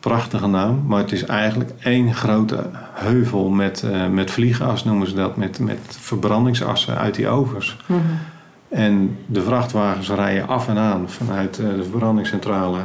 Prachtige 0.00 0.46
naam, 0.46 0.84
maar 0.86 0.98
het 0.98 1.12
is 1.12 1.24
eigenlijk 1.24 1.70
één 1.78 2.14
grote 2.14 2.70
heuvel 2.92 3.48
met, 3.48 3.84
met 4.10 4.30
vliegas, 4.30 4.84
noemen 4.84 5.08
ze 5.08 5.14
dat, 5.14 5.36
met, 5.36 5.58
met 5.58 5.78
verbrandingsassen 5.88 6.98
uit 6.98 7.14
die 7.14 7.28
ovens. 7.28 7.76
Mm 7.86 7.96
-hmm. 7.96 8.18
En 8.68 9.18
de 9.26 9.42
vrachtwagens 9.42 10.10
rijden 10.10 10.48
af 10.48 10.68
en 10.68 10.78
aan 10.78 11.10
vanuit 11.10 11.58
eh, 11.58 11.66
de 11.66 11.84
verbrandingscentrale 11.84 12.78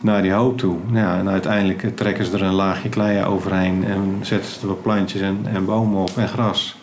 naar 0.00 0.22
die 0.22 0.32
hoop 0.32 0.58
toe. 0.58 0.76
Nou 0.86 1.06
ja, 1.06 1.18
en 1.18 1.28
uiteindelijk 1.28 1.96
trekken 1.96 2.24
ze 2.24 2.32
er 2.32 2.42
een 2.42 2.54
laagje 2.54 2.88
klei 2.88 3.24
overheen 3.24 3.84
en 3.84 4.18
zetten 4.22 4.52
ze 4.52 4.60
er 4.60 4.66
wat 4.66 4.82
plantjes 4.82 5.20
en, 5.20 5.38
en 5.44 5.64
bomen 5.64 6.00
op 6.00 6.16
en 6.16 6.28
gras. 6.28 6.76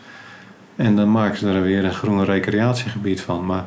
En 0.76 0.96
dan 0.96 1.12
maken 1.12 1.38
ze 1.38 1.50
er 1.50 1.62
weer 1.62 1.86
een 1.86 1.94
groene 1.94 2.24
recreatiegebied 2.24 3.22
van. 3.22 3.46
Maar 3.46 3.66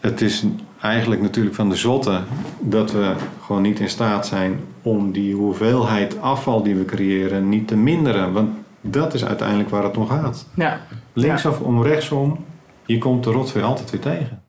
het 0.00 0.20
is 0.20 0.44
eigenlijk 0.80 1.22
natuurlijk 1.22 1.54
van 1.54 1.68
de 1.68 1.76
zotte 1.76 2.20
dat 2.58 2.92
we 2.92 3.14
gewoon 3.42 3.62
niet 3.62 3.80
in 3.80 3.88
staat 3.88 4.26
zijn 4.26 4.60
om 4.82 5.12
die 5.12 5.34
hoeveelheid 5.34 6.20
afval 6.20 6.62
die 6.62 6.74
we 6.74 6.84
creëren 6.84 7.48
niet 7.48 7.68
te 7.68 7.76
minderen. 7.76 8.32
Want 8.32 8.50
dat 8.80 9.14
is 9.14 9.24
uiteindelijk 9.24 9.68
waar 9.68 9.84
het 9.84 9.96
om 9.96 10.06
gaat. 10.06 10.46
Ja. 10.54 10.80
Linksaf 11.12 11.60
om, 11.60 11.82
rechtsom 11.82 12.44
je 12.90 12.98
komt 12.98 13.24
de 13.24 13.30
rotzooi 13.30 13.64
altijd 13.64 13.90
weer 13.90 14.00
tegen. 14.00 14.44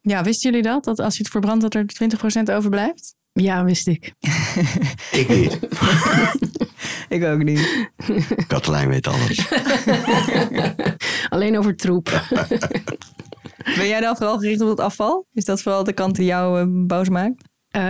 Ja, 0.00 0.22
wisten 0.22 0.50
jullie 0.50 0.66
dat? 0.66 0.84
Dat 0.84 0.98
als 0.98 1.16
je 1.16 1.22
het 1.22 1.32
verbrandt 1.32 1.62
dat 1.62 1.74
er 1.74 1.84
20% 2.50 2.54
overblijft? 2.54 3.14
Ja, 3.32 3.64
wist 3.64 3.86
ik. 3.86 4.14
ik 5.20 5.28
niet. 5.28 5.58
ik 7.16 7.24
ook 7.24 7.42
niet. 7.42 7.90
Katelijn 8.48 8.88
weet 8.88 9.06
alles. 9.06 9.48
Alleen 11.28 11.58
over 11.58 11.76
troep. 11.76 12.22
ben 13.76 13.88
jij 13.88 14.00
dan 14.00 14.16
vooral 14.16 14.38
gericht 14.38 14.60
op 14.60 14.68
het 14.68 14.80
afval? 14.80 15.26
Is 15.32 15.44
dat 15.44 15.62
vooral 15.62 15.84
de 15.84 15.92
kant 15.92 16.16
die 16.16 16.26
jou 16.26 16.60
uh, 16.60 16.86
boos 16.86 17.08
maakt? 17.08 17.42
Uh, 17.76 17.82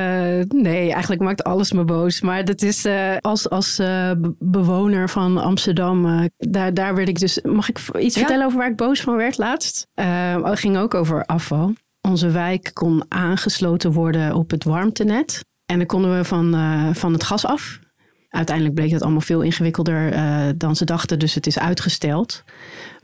nee, 0.49 0.93
eigenlijk 0.93 1.23
maakt 1.23 1.45
alles 1.45 1.73
me 1.73 1.85
boos. 1.85 2.21
Maar 2.21 2.45
dat 2.45 2.63
is 2.63 2.87
uh, 2.87 3.17
als, 3.21 3.51
als 3.51 3.81
uh, 3.81 4.11
bewoner 4.39 5.09
van 5.09 5.39
Amsterdam, 5.39 6.29
daar, 6.37 6.75
daar 6.75 6.95
werd 6.95 7.09
ik 7.09 7.19
dus. 7.19 7.41
Mag 7.43 7.69
ik 7.69 7.79
iets 7.99 8.17
vertellen 8.17 8.47
over 8.47 8.59
waar 8.59 8.71
ik 8.71 8.77
boos 8.77 9.01
van 9.01 9.17
werd 9.17 9.39
laatst? 9.39 9.87
het 9.95 10.59
ging 10.59 10.77
ook 10.77 10.95
over 10.95 11.25
afval. 11.25 11.73
Onze 12.01 12.31
wijk 12.31 12.71
kon 12.73 13.05
aangesloten 13.09 13.93
worden 13.93 14.35
op 14.35 14.51
het 14.51 14.65
warmtenet. 14.65 15.45
En 15.67 15.77
dan 15.79 15.87
konden 15.87 16.17
we 16.17 16.25
van, 16.25 16.55
van 16.95 17.13
het 17.13 17.25
gas 17.25 17.47
af. 17.47 17.79
Uiteindelijk 18.29 18.75
bleek 18.77 18.91
dat 18.91 19.03
allemaal 19.03 19.21
veel 19.21 19.41
ingewikkelder 19.41 20.13
dan 20.59 20.77
ze 20.77 20.85
dachten, 20.85 21.19
dus 21.19 21.35
het 21.35 21.47
is 21.47 21.59
uitgesteld. 21.59 22.45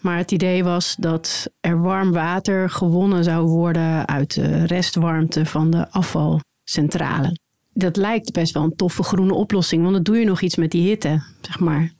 Maar 0.00 0.16
het 0.16 0.32
idee 0.32 0.64
was 0.64 0.96
dat 0.98 1.50
er 1.60 1.80
warm 1.80 2.12
water 2.12 2.70
gewonnen 2.70 3.24
zou 3.24 3.46
worden 3.46 4.08
uit 4.08 4.34
de 4.34 4.66
restwarmte 4.66 5.46
van 5.46 5.70
de 5.70 5.90
afval 5.90 6.40
centrale. 6.64 7.36
Dat 7.74 7.96
lijkt 7.96 8.32
best 8.32 8.54
wel 8.54 8.62
een 8.62 8.76
toffe 8.76 9.02
groene 9.02 9.34
oplossing, 9.34 9.82
want 9.82 9.94
dan 9.94 10.02
doe 10.02 10.16
je 10.16 10.24
nog 10.24 10.40
iets 10.40 10.56
met 10.56 10.70
die 10.70 10.88
hitte, 10.88 11.22
zeg 11.40 11.58
maar. 11.58 11.92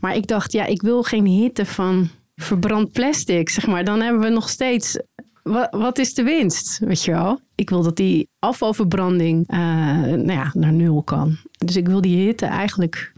Maar 0.00 0.16
ik 0.16 0.26
dacht, 0.26 0.52
ja, 0.52 0.64
ik 0.64 0.82
wil 0.82 1.02
geen 1.02 1.26
hitte 1.26 1.66
van 1.66 2.08
verbrand 2.36 2.92
plastic, 2.92 3.48
zeg 3.48 3.66
maar. 3.66 3.84
Dan 3.84 4.00
hebben 4.00 4.22
we 4.22 4.28
nog 4.28 4.48
steeds, 4.48 4.98
wat, 5.42 5.68
wat 5.70 5.98
is 5.98 6.14
de 6.14 6.22
winst, 6.22 6.78
weet 6.78 7.04
je 7.04 7.10
wel? 7.10 7.40
Ik 7.54 7.70
wil 7.70 7.82
dat 7.82 7.96
die 7.96 8.28
afvalverbranding 8.38 9.52
uh, 9.52 9.58
nou 10.04 10.32
ja, 10.32 10.50
naar 10.52 10.72
nul 10.72 11.02
kan. 11.02 11.36
Dus 11.50 11.76
ik 11.76 11.88
wil 11.88 12.00
die 12.00 12.16
hitte 12.16 12.46
eigenlijk 12.46 13.12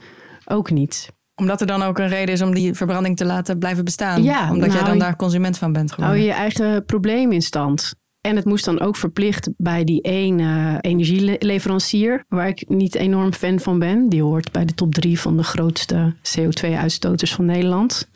ook 0.45 0.71
niet. 0.71 1.13
Omdat 1.35 1.61
er 1.61 1.67
dan 1.67 1.83
ook 1.83 1.99
een 1.99 2.09
reden 2.09 2.35
is 2.35 2.43
om 2.43 2.55
die 2.55 2.75
verbranding 2.75 3.17
te 3.17 3.25
laten 3.25 3.59
blijven 3.59 3.85
bestaan. 3.85 4.23
Ja, 4.23 4.51
Omdat 4.51 4.73
jij 4.73 4.81
nou, 4.81 4.91
dan 4.91 4.99
daar 4.99 5.17
consument 5.17 5.59
van 5.59 5.73
bent 5.73 5.93
geworden. 5.93 6.17
Hou 6.17 6.29
je 6.29 6.35
je 6.35 6.41
eigen 6.41 6.85
probleem 6.85 7.33
in 7.33 7.43
stand. 7.43 7.95
En 8.29 8.37
het 8.37 8.45
moest 8.45 8.65
dan 8.65 8.81
ook 8.81 8.97
verplicht 8.97 9.49
bij 9.57 9.85
die 9.85 10.01
ene 10.01 10.79
energieleverancier, 10.81 12.25
waar 12.29 12.49
ik 12.49 12.69
niet 12.69 12.95
enorm 12.95 13.33
fan 13.33 13.61
van 13.61 13.79
ben. 13.79 14.09
Die 14.09 14.23
hoort 14.23 14.53
bij 14.53 14.65
de 14.65 14.75
top 14.75 14.95
drie 14.95 15.21
van 15.21 15.37
de 15.37 15.43
grootste 15.43 16.15
CO2-uitstoters 16.37 17.35
van 17.35 17.45
Nederland. 17.45 18.09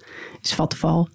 Is 0.42 0.54
Vattenfall. 0.54 1.07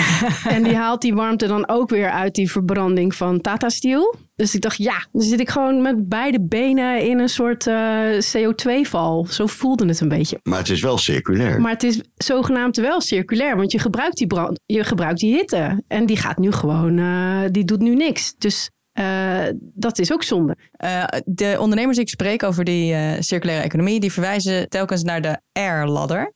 en 0.54 0.62
die 0.62 0.76
haalt 0.76 1.00
die 1.00 1.14
warmte 1.14 1.46
dan 1.46 1.68
ook 1.68 1.90
weer 1.90 2.10
uit 2.10 2.34
die 2.34 2.50
verbranding 2.50 3.14
van 3.14 3.40
Tata 3.40 3.68
Steel. 3.68 4.14
Dus 4.34 4.54
ik 4.54 4.60
dacht, 4.60 4.76
ja, 4.76 5.06
dan 5.12 5.22
zit 5.22 5.40
ik 5.40 5.50
gewoon 5.50 5.82
met 5.82 6.08
beide 6.08 6.40
benen 6.40 7.00
in 7.08 7.18
een 7.18 7.28
soort 7.28 7.66
eh, 7.66 8.02
CO2-val. 8.12 9.26
Zo 9.30 9.46
voelde 9.46 9.86
het 9.86 10.00
een 10.00 10.08
beetje. 10.08 10.38
Maar 10.42 10.58
het 10.58 10.70
is 10.70 10.82
wel 10.82 10.98
circulair. 10.98 11.60
Maar 11.60 11.72
het 11.72 11.82
is 11.82 12.00
zogenaamd 12.16 12.76
wel 12.76 13.00
circulair, 13.00 13.56
want 13.56 13.72
je 13.72 13.78
gebruikt 13.78 14.16
die, 14.16 14.26
brand, 14.26 14.60
je 14.66 14.84
gebruikt 14.84 15.20
die 15.20 15.34
hitte. 15.34 15.82
En 15.88 16.06
die 16.06 16.16
gaat 16.16 16.38
nu 16.38 16.52
gewoon, 16.52 16.98
eh, 16.98 17.40
die 17.50 17.64
doet 17.64 17.80
nu 17.80 17.94
niks. 17.94 18.34
Dus 18.38 18.70
eh, 18.92 19.46
dat 19.74 19.98
is 19.98 20.12
ook 20.12 20.22
zonde. 20.22 20.56
Eh, 20.72 21.04
de 21.24 21.56
ondernemers 21.58 21.96
die 21.96 22.04
ik 22.06 22.12
spreek 22.12 22.42
over 22.42 22.64
die 22.64 22.94
eh, 22.94 23.20
circulaire 23.20 23.64
economie, 23.64 24.00
die 24.00 24.12
verwijzen 24.12 24.68
telkens 24.68 25.02
naar 25.02 25.22
de 25.22 25.40
R-ladder. 25.60 26.20
Eh, 26.20 26.30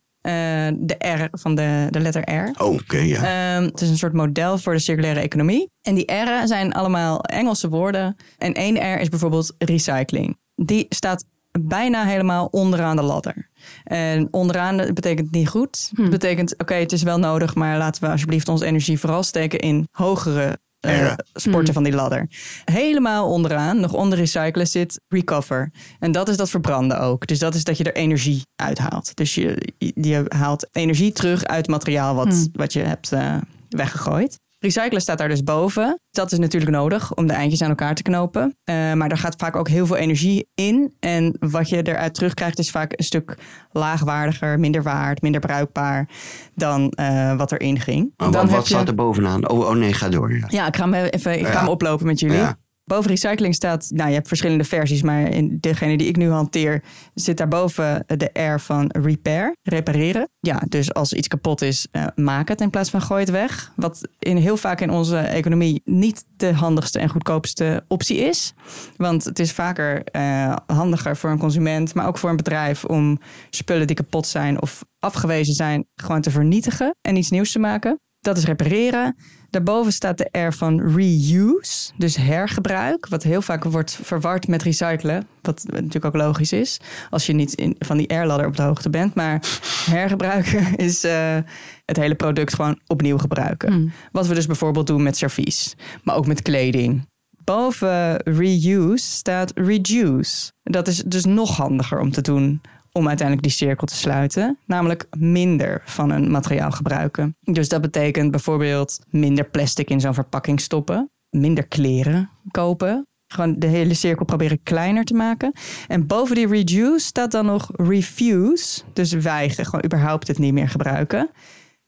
de 0.79 0.97
R 0.99 1.29
van 1.31 1.55
de, 1.55 1.87
de 1.91 2.01
letter 2.01 2.35
R. 2.35 2.63
Oh, 2.63 2.73
oké, 2.73 2.99
ja. 2.99 3.17
Ehm, 3.57 3.65
het 3.65 3.81
is 3.81 3.89
een 3.89 3.99
soort 3.99 4.13
model 4.13 4.59
voor 4.59 4.73
de 4.73 4.79
circulaire 4.79 5.21
economie. 5.21 5.71
En 5.83 5.95
die 5.95 6.13
R'en 6.13 6.49
zijn 6.49 6.73
allemaal 6.73 7.21
Engelse 7.21 7.69
woorden. 7.69 8.17
En 8.39 8.53
één 8.53 8.95
R 8.95 9.01
is 9.01 9.09
bijvoorbeeld 9.09 9.55
recycling. 9.59 10.39
Die 10.55 10.87
staat 10.89 11.25
bijna 11.61 12.05
helemaal 12.05 12.49
onderaan 12.51 12.97
de 12.97 13.03
ladder. 13.03 13.51
En 13.85 14.29
onderaan 14.31 14.77
betekent 14.77 15.31
niet 15.31 15.49
goed. 15.49 15.91
Het 15.95 16.11
betekent, 16.11 16.59
oké, 16.59 16.75
het 16.75 16.93
is 16.93 17.03
wel 17.03 17.19
nodig... 17.19 17.55
maar 17.55 17.79
laten 17.79 18.03
we 18.03 18.11
alsjeblieft 18.11 18.49
onze 18.49 18.67
energie 18.67 18.99
vooral 19.01 19.23
steken 19.23 19.59
in 19.59 19.89
hogere... 19.91 20.59
eh, 20.87 20.99
Ja. 20.99 21.17
sporten 21.35 21.75
van 21.75 21.83
die 21.83 21.93
ladder. 21.93 22.29
Helemaal 22.65 23.31
onderaan, 23.31 23.81
nog 23.81 23.93
onder 23.93 24.19
recyclen, 24.19 24.67
zit 24.67 25.01
recover. 25.09 25.71
En 25.99 26.13
dat 26.13 26.29
is 26.29 26.37
dat 26.37 26.51
verbranden 26.51 27.01
ook. 27.01 27.27
Dus 27.27 27.39
dat 27.39 27.55
is 27.55 27.65
dat 27.65 27.79
je 27.79 27.85
er 27.85 27.95
energie 27.95 28.43
uithaalt. 28.57 29.17
Dus 29.17 29.35
je, 29.35 29.73
je 29.79 30.25
haalt 30.29 30.67
energie 30.73 31.13
terug 31.13 31.45
uit 31.45 31.67
materiaal 31.69 32.15
wat, 32.15 32.49
wat 32.53 32.73
je 32.73 32.81
hebt 32.81 33.13
eh, 33.13 33.37
weggegooid. 33.69 34.39
Recyclen 34.67 35.01
staat 35.01 35.19
daar 35.19 35.29
dus 35.29 35.43
boven. 35.43 36.01
Dat 36.11 36.33
is 36.33 36.39
natuurlijk 36.39 36.73
nodig 36.73 37.15
om 37.15 37.27
de 37.27 37.33
eindjes 37.33 37.63
aan 37.63 37.69
elkaar 37.69 37.95
te 37.95 38.03
knopen. 38.03 38.57
Eh, 38.65 38.93
maar 38.93 39.09
daar 39.09 39.19
gaat 39.19 39.35
vaak 39.39 39.57
ook 39.57 39.69
heel 39.69 39.87
veel 39.87 39.97
energie 39.97 40.49
in. 40.55 40.95
En 41.01 41.37
wat 41.39 41.69
je 41.69 41.83
eruit 41.83 42.15
terugkrijgt 42.15 42.59
is 42.59 42.71
vaak 42.71 42.93
een 42.97 43.05
stuk 43.05 43.37
laagwaardiger, 43.73 44.59
minder 44.61 44.83
waard, 44.83 45.23
minder 45.23 45.41
bruikbaar 45.41 46.09
dan 46.55 46.91
eh, 46.91 47.37
wat 47.37 47.53
erin 47.53 47.81
ging. 47.81 48.13
Dan 48.17 48.33
wat, 48.49 48.69
je- 48.69 48.75
staat 48.75 48.89
er 48.89 48.95
bovenaan? 48.95 49.49
Oh, 49.49 49.59
oh 49.59 49.75
nee, 49.75 49.93
ga 49.93 50.09
door. 50.09 50.37
Ja. 50.37 50.45
ja, 50.49 50.67
ik 50.67 50.77
ga 50.77 50.89
hem 50.91 50.95
even 50.95 51.39
ik 51.39 51.47
ga 51.47 51.59
hem 51.59 51.69
oplopen 51.69 52.07
met 52.07 52.21
jullie. 52.21 52.37
Ja. 52.37 52.57
Boven 52.87 53.11
recycling 53.11 53.55
staat, 53.55 53.91
nou 53.95 54.09
je 54.09 54.15
hebt 54.15 54.29
verschillende 54.29 54.65
versies, 54.65 55.03
maar 55.03 55.29
in 55.29 55.59
degene 55.61 55.97
die 55.97 56.09
ik 56.09 56.17
nu 56.17 56.31
hanteer 56.31 56.83
zit 57.15 57.37
daarboven 57.37 58.05
de 58.07 58.41
R 58.41 58.61
van 58.61 58.91
repair, 58.99 59.57
repareren. 59.63 60.29
Ja, 60.41 60.63
dus 60.69 60.95
als 60.95 61.13
iets 61.13 61.29
kapot 61.29 61.63
is, 61.63 61.87
eh, 61.91 62.07
maak 62.15 62.49
het 62.49 62.61
in 62.61 62.71
plaats 62.71 62.91
van 62.91 63.03
gooi 63.03 63.21
het 63.21 63.31
weg. 63.31 63.73
Wat 63.77 64.09
in, 64.19 64.37
heel 64.37 64.57
vaak 64.57 64.81
in 64.81 64.91
onze 64.91 65.17
economie 65.17 65.81
niet 65.85 66.25
de 66.37 66.53
handigste 66.53 66.99
en 66.99 67.09
goedkoopste 67.09 67.85
optie 67.89 68.17
is. 68.17 68.55
Want 68.97 69.25
het 69.25 69.39
is 69.39 69.53
vaker 69.53 70.05
eh, 70.05 70.57
handiger 70.67 71.17
voor 71.17 71.31
een 71.31 71.39
consument, 71.39 71.95
maar 71.95 72.07
ook 72.07 72.19
voor 72.19 72.31
een 72.31 72.37
bedrijf 72.37 72.85
om 72.85 73.21
spullen 73.51 73.87
die 73.87 73.97
kapot 73.97 74.27
zijn 74.27 74.63
of 74.63 74.85
afgewezen 74.99 75.55
zijn, 75.55 75.87
gewoon 75.95 76.21
te 76.21 76.31
vernietigen 76.31 76.95
en 77.01 77.17
iets 77.17 77.31
nieuws 77.31 77.53
te 77.53 77.59
maken. 77.59 78.01
Dat 78.21 78.37
is 78.37 78.45
repareren. 78.45 79.17
Daarboven 79.51 79.93
staat 79.93 80.19
de 80.19 80.39
R 80.39 80.53
van 80.53 80.81
reuse, 80.81 81.93
dus 81.97 82.17
hergebruik, 82.17 83.09
wat 83.09 83.23
heel 83.23 83.43
vaak 83.43 83.65
wordt 83.65 83.99
verward 84.03 84.49
met 84.49 84.63
recyclen, 84.63 85.27
wat 85.43 85.65
natuurlijk 85.71 86.05
ook 86.05 86.15
logisch 86.15 86.53
is 86.53 86.81
als 87.11 87.27
je 87.27 87.33
niet 87.33 87.55
in, 87.55 87.77
van 87.79 87.97
die 87.97 88.15
R-ladder 88.15 88.47
op 88.47 88.57
de 88.57 88.63
hoogte 88.63 88.91
bent. 88.91 89.15
Maar 89.15 89.43
hergebruiken 89.91 90.77
is 90.87 91.05
eh, 91.05 91.37
het 91.85 91.97
hele 91.97 92.15
product 92.15 92.55
gewoon 92.55 92.81
opnieuw 92.87 93.19
gebruiken. 93.19 93.93
Wat 94.13 94.27
we 94.27 94.35
dus 94.35 94.47
bijvoorbeeld 94.47 94.87
doen 94.87 95.03
met 95.03 95.17
servies, 95.17 95.75
maar 96.03 96.17
ook 96.17 96.27
met 96.27 96.43
kleding. 96.43 97.07
Boven 97.45 98.23
reuse 98.23 99.07
staat 99.07 99.53
reduce. 99.55 100.53
Dat 100.63 100.89
is 100.89 101.03
dus 101.07 101.25
nog 101.25 101.57
handiger 101.57 102.01
om 102.01 102.11
te 102.11 102.21
doen 102.21 102.61
om 102.97 103.09
uiteindelijk 103.09 103.47
die 103.47 103.57
cirkel 103.57 103.87
te 103.87 103.97
sluiten. 103.97 104.59
Namelijk 104.67 105.07
minder 105.17 105.83
van 105.85 106.11
een 106.11 106.31
materiaal 106.31 106.71
gebruiken. 106.71 107.37
Dus 107.41 107.69
dat 107.69 107.81
betekent 107.81 108.31
bijvoorbeeld 108.31 109.01
minder 109.11 109.45
plastic 109.45 109.91
in 109.91 110.01
zo'n 110.01 110.15
verpakking 110.15 110.61
stoppen. 110.61 111.11
Minder 111.31 111.67
kleren 111.67 112.31
kopen. 112.51 113.07
Gewoon 113.27 113.55
de 113.59 113.67
hele 113.67 113.95
cirkel 113.95 114.25
proberen 114.25 114.63
kleiner 114.63 115.05
te 115.05 115.15
maken. 115.15 115.53
En 115.87 116.07
boven 116.07 116.35
die 116.35 116.47
reduce 116.47 117.07
staat 117.07 117.31
dan 117.31 117.47
nog 117.47 117.71
refuse. 117.73 118.83
Dus 118.93 119.13
weigeren, 119.13 119.65
gewoon 119.65 119.85
überhaupt 119.85 120.29
het 120.29 120.39
niet 120.39 120.53
meer 120.53 120.69
gebruiken. 120.69 121.31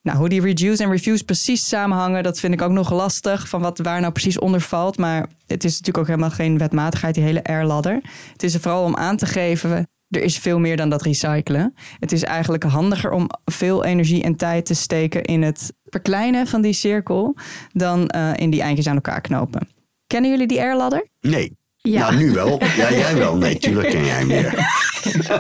Nou, 0.03 0.19
hoe 0.19 0.29
die 0.29 0.41
reduce 0.41 0.83
en 0.83 0.91
refuse 0.91 1.25
precies 1.25 1.69
samenhangen, 1.69 2.23
dat 2.23 2.41
vind 2.41 2.55
ik 2.55 2.63
ook 2.63 2.71
nog 2.71 2.93
lastig. 2.93 3.49
Van 3.49 3.61
wat 3.61 3.79
waar 3.79 4.01
nou 4.01 4.13
precies 4.13 4.39
onder 4.39 4.61
valt. 4.61 4.99
Maar 4.99 5.27
het 5.47 5.65
is 5.65 5.71
natuurlijk 5.71 5.99
ook 5.99 6.07
helemaal 6.07 6.31
geen 6.31 6.59
wetmatigheid, 6.59 7.15
die 7.15 7.25
hele 7.25 7.61
R-ladder. 7.61 8.01
Het 8.33 8.43
is 8.43 8.55
er 8.55 8.61
vooral 8.61 8.85
om 8.85 8.97
aan 8.97 9.17
te 9.17 9.27
geven. 9.27 9.87
Er 10.09 10.23
is 10.23 10.39
veel 10.39 10.59
meer 10.59 10.77
dan 10.77 10.89
dat 10.89 11.03
recyclen. 11.03 11.75
Het 11.99 12.13
is 12.13 12.23
eigenlijk 12.23 12.63
handiger 12.63 13.11
om 13.11 13.29
veel 13.45 13.85
energie 13.85 14.23
en 14.23 14.37
tijd 14.37 14.67
te 14.67 14.75
steken 14.75 15.23
in 15.23 15.43
het 15.43 15.73
verkleinen 15.85 16.47
van 16.47 16.61
die 16.61 16.73
cirkel 16.73 17.37
dan 17.73 18.09
eh, 18.09 18.31
in 18.37 18.51
die 18.51 18.63
eindjes 18.63 18.87
aan 18.87 18.95
elkaar 18.95 19.21
knopen. 19.21 19.69
Kennen 20.07 20.31
jullie 20.31 20.47
die 20.47 20.61
R-ladder? 20.61 21.07
Nee. 21.21 21.57
Ja. 21.77 22.01
Nou, 22.01 22.17
nu 22.17 22.31
wel. 22.31 22.63
Ja, 22.77 22.91
jij 22.91 23.17
wel. 23.17 23.37
Nee, 23.37 23.59
tuurlijk 23.59 23.89
ken 23.89 24.05
jij 24.05 24.25
meer. 24.25 24.55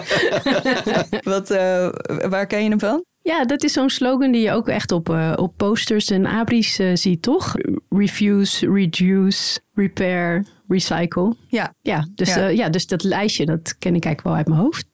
Wat, 1.32 1.50
eh, 1.50 1.88
waar 2.28 2.46
ken 2.46 2.62
je 2.62 2.68
hem 2.68 2.80
van? 2.80 3.04
Ja, 3.28 3.44
dat 3.44 3.62
is 3.62 3.72
zo'n 3.72 3.90
slogan 3.90 4.32
die 4.32 4.42
je 4.42 4.52
ook 4.52 4.68
echt 4.68 4.92
op, 4.92 5.08
eh, 5.08 5.32
op 5.36 5.56
posters 5.56 6.10
en 6.10 6.26
abris 6.26 6.78
eh, 6.78 6.90
ziet, 6.94 7.22
toch? 7.22 7.54
Refuse, 7.88 8.72
reduce, 8.72 9.60
repair, 9.74 10.46
recycle. 10.68 11.36
Ja, 11.48 11.74
Ja, 11.82 12.06
dus, 12.14 12.34
Ja. 12.34 12.40
ja. 12.40 12.48
ja, 12.48 12.68
dus 12.68 12.86
dat 12.86 13.02
lijstje, 13.02 13.46
dat 13.46 13.78
ken 13.78 13.94
ik 13.94 14.04
eigenlijk 14.04 14.22
wel 14.22 14.34
uit 14.34 14.48
mijn 14.48 14.60
hoofd. 14.60 14.87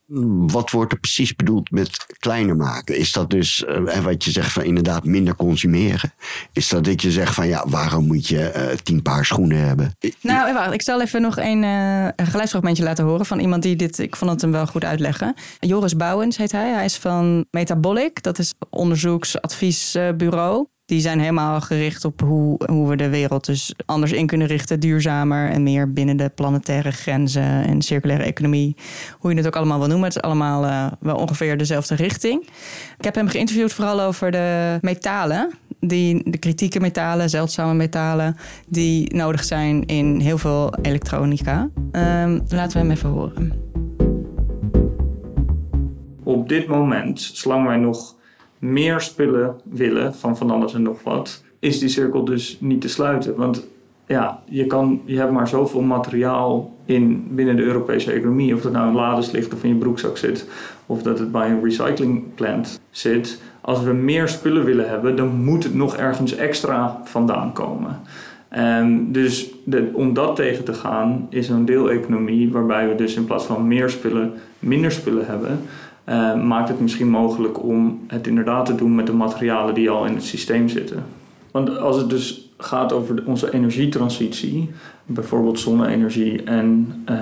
Wat 0.47 0.71
wordt 0.71 0.91
er 0.91 0.99
precies 0.99 1.35
bedoeld 1.35 1.71
met 1.71 2.05
kleiner 2.19 2.55
maken? 2.55 2.97
Is 2.97 3.11
dat 3.11 3.29
dus, 3.29 3.65
eh, 3.65 3.95
en 3.95 4.03
wat 4.03 4.23
je 4.23 4.31
zegt 4.31 4.51
van 4.51 4.63
inderdaad 4.63 5.03
minder 5.03 5.35
consumeren? 5.35 6.13
Is 6.53 6.69
dat 6.69 6.83
dat 6.83 7.01
je 7.01 7.11
zegt 7.11 7.33
van 7.33 7.47
ja, 7.47 7.63
waarom 7.67 8.07
moet 8.07 8.27
je 8.27 8.49
eh, 8.49 8.77
tien 8.77 9.01
paar 9.01 9.25
schoenen 9.25 9.67
hebben? 9.67 9.95
Nou, 10.21 10.53
wacht. 10.53 10.73
Ik 10.73 10.81
zal 10.81 11.01
even 11.01 11.21
nog 11.21 11.37
een, 11.37 11.63
eh, 11.63 12.03
een 12.15 12.27
geluidsfragmentje 12.27 12.83
laten 12.83 13.05
horen 13.05 13.25
van 13.25 13.39
iemand 13.39 13.63
die 13.63 13.75
dit... 13.75 13.99
Ik 13.99 14.15
vond 14.15 14.31
het 14.31 14.41
hem 14.41 14.51
wel 14.51 14.67
goed 14.67 14.83
uitleggen. 14.83 15.33
Joris 15.59 15.95
Bouwens 15.95 16.37
heet 16.37 16.51
hij. 16.51 16.69
Hij 16.69 16.85
is 16.85 16.97
van 16.97 17.45
Metabolic. 17.51 18.23
Dat 18.23 18.39
is 18.39 18.53
onderzoeksadviesbureau. 18.69 20.67
Die 20.85 20.99
zijn 20.99 21.19
helemaal 21.19 21.61
gericht 21.61 22.05
op 22.05 22.21
hoe, 22.21 22.59
hoe 22.65 22.89
we 22.89 22.95
de 22.95 23.09
wereld 23.09 23.45
dus 23.45 23.73
anders 23.85 24.11
in 24.11 24.27
kunnen 24.27 24.47
richten. 24.47 24.79
Duurzamer 24.79 25.49
en 25.49 25.63
meer 25.63 25.93
binnen 25.93 26.17
de 26.17 26.29
planetaire 26.29 26.91
grenzen 26.91 27.65
en 27.65 27.81
circulaire 27.81 28.23
economie. 28.23 28.75
Hoe 29.19 29.31
je 29.31 29.37
het 29.37 29.47
ook 29.47 29.55
allemaal 29.55 29.79
wil 29.79 29.87
noemen. 29.87 30.07
Het 30.07 30.15
is 30.15 30.21
allemaal 30.21 30.65
eh, 30.65 30.91
wel 30.99 31.15
ongeveer 31.15 31.57
dezelfde 31.57 31.95
richting. 31.95 32.47
Ik 32.97 33.03
heb 33.03 33.15
hem 33.15 33.27
geïnterviewd 33.27 33.73
vooral 33.73 34.01
over 34.01 34.31
de 34.31 34.77
metalen. 34.81 35.51
Die, 35.79 36.31
de 36.31 36.37
kritieke 36.37 36.79
metalen, 36.79 37.29
zeldzame 37.29 37.73
metalen, 37.73 38.37
die 38.67 39.15
nodig 39.15 39.43
zijn 39.43 39.85
in 39.85 40.19
heel 40.19 40.37
veel 40.37 40.73
elektronica. 40.81 41.69
Ehm, 41.91 42.39
laten 42.47 42.71
we 42.71 42.77
hem 42.77 42.91
even 42.91 43.09
horen. 43.09 43.53
Op 46.23 46.49
dit 46.49 46.67
moment, 46.67 47.21
zolang 47.21 47.65
wij 47.65 47.77
nog 47.77 48.15
meer 48.59 49.01
spullen 49.01 49.55
willen 49.63 50.15
van 50.15 50.37
van 50.37 50.51
alles 50.51 50.73
en 50.73 50.81
nog 50.81 51.03
wat, 51.03 51.43
is 51.59 51.79
die 51.79 51.89
cirkel 51.89 52.25
dus 52.25 52.57
niet 52.59 52.81
te 52.81 52.89
sluiten. 52.89 53.35
Want 53.35 53.67
ja, 54.07 54.41
je, 54.45 54.65
kan, 54.65 55.01
je 55.05 55.17
hebt 55.17 55.31
maar 55.31 55.47
zoveel 55.47 55.81
materiaal 55.81 56.73
in, 56.85 57.27
binnen 57.29 57.55
de 57.55 57.63
Europese 57.63 58.11
economie. 58.11 58.53
Of 58.53 58.61
dat 58.61 58.71
nou 58.71 58.87
in 58.87 58.95
lades 58.95 59.31
ligt 59.31 59.53
of 59.53 59.63
in 59.63 59.69
je 59.69 59.75
broekzak 59.75 60.17
zit. 60.17 60.49
Of 60.85 61.01
dat 61.01 61.19
het 61.19 61.31
bij 61.31 61.49
een 61.49 61.63
recyclingplant 61.63 62.79
zit. 62.89 63.41
Als 63.61 63.83
we 63.83 63.93
meer 63.93 64.27
spullen 64.27 64.63
willen 64.63 64.89
hebben, 64.89 65.15
dan 65.15 65.43
moet 65.43 65.63
het 65.63 65.73
nog 65.73 65.97
ergens 65.97 66.35
extra 66.35 67.01
vandaan 67.03 67.53
komen. 67.53 67.99
En 68.49 69.11
dus 69.11 69.53
om 69.93 70.13
dat 70.13 70.35
tegen 70.35 70.63
te 70.63 70.73
gaan, 70.73 71.27
is 71.29 71.49
een 71.49 71.65
deeleconomie 71.65 72.51
waarbij 72.51 72.87
we 72.87 72.95
dus 72.95 73.15
in 73.15 73.25
plaats 73.25 73.45
van 73.45 73.67
meer 73.67 73.89
spullen, 73.89 74.33
minder 74.59 74.91
spullen 74.91 75.25
hebben. 75.25 75.59
Eh, 76.05 76.43
maakt 76.43 76.69
het 76.69 76.79
misschien 76.79 77.09
mogelijk 77.09 77.63
om 77.63 77.99
het 78.07 78.27
inderdaad 78.27 78.65
te 78.65 78.75
doen 78.75 78.95
met 78.95 79.05
de 79.05 79.13
materialen 79.13 79.73
die 79.73 79.89
al 79.89 80.05
in 80.05 80.13
het 80.13 80.23
systeem 80.23 80.69
zitten. 80.69 81.03
Want 81.51 81.77
als 81.77 81.97
het 81.97 82.09
dus 82.09 82.49
gaat 82.57 82.93
over 82.93 83.23
onze 83.25 83.53
energietransitie, 83.53 84.71
bijvoorbeeld 85.05 85.59
zonne-energie 85.59 86.43
en 86.43 86.93
uh, 87.09 87.17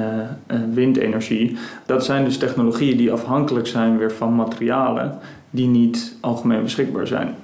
windenergie, 0.73 1.57
dat 1.85 2.05
zijn 2.05 2.23
dus 2.23 2.37
technologieën 2.37 2.97
die 2.97 3.11
afhankelijk 3.11 3.67
zijn 3.67 3.97
weer 3.97 4.11
van 4.11 4.35
materialen 4.35 5.17
die 5.49 5.67
niet 5.67 6.17
algemeen 6.19 6.63
beschikbaar 6.63 7.07
zijn. 7.07 7.35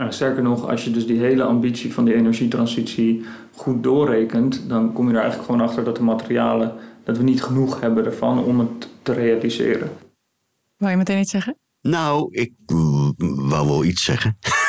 Uh, 0.00 0.06
sterker 0.10 0.42
nog, 0.42 0.70
als 0.70 0.84
je 0.84 0.90
dus 0.90 1.06
die 1.06 1.18
hele 1.18 1.42
ambitie 1.42 1.92
van 1.92 2.04
die 2.04 2.14
energietransitie 2.14 3.24
goed 3.54 3.82
doorrekent, 3.82 4.64
dan 4.68 4.92
kom 4.92 5.08
je 5.08 5.14
er 5.14 5.20
eigenlijk 5.20 5.50
gewoon 5.50 5.66
achter 5.66 5.84
dat 5.84 5.96
de 5.96 6.02
materialen, 6.02 6.72
dat 7.04 7.16
we 7.16 7.22
niet 7.22 7.42
genoeg 7.42 7.80
hebben 7.80 8.04
ervan 8.04 8.44
om 8.44 8.58
het 8.58 8.88
te 9.02 9.12
realiseren. 9.12 9.88
Wou 10.76 10.90
je 10.90 10.96
meteen 10.96 11.18
iets 11.18 11.30
zeggen? 11.30 11.58
Nou, 11.80 12.34
ik 12.34 12.52
wou 13.48 13.68
wel 13.68 13.84
iets 13.84 14.04
zeggen. 14.04 14.38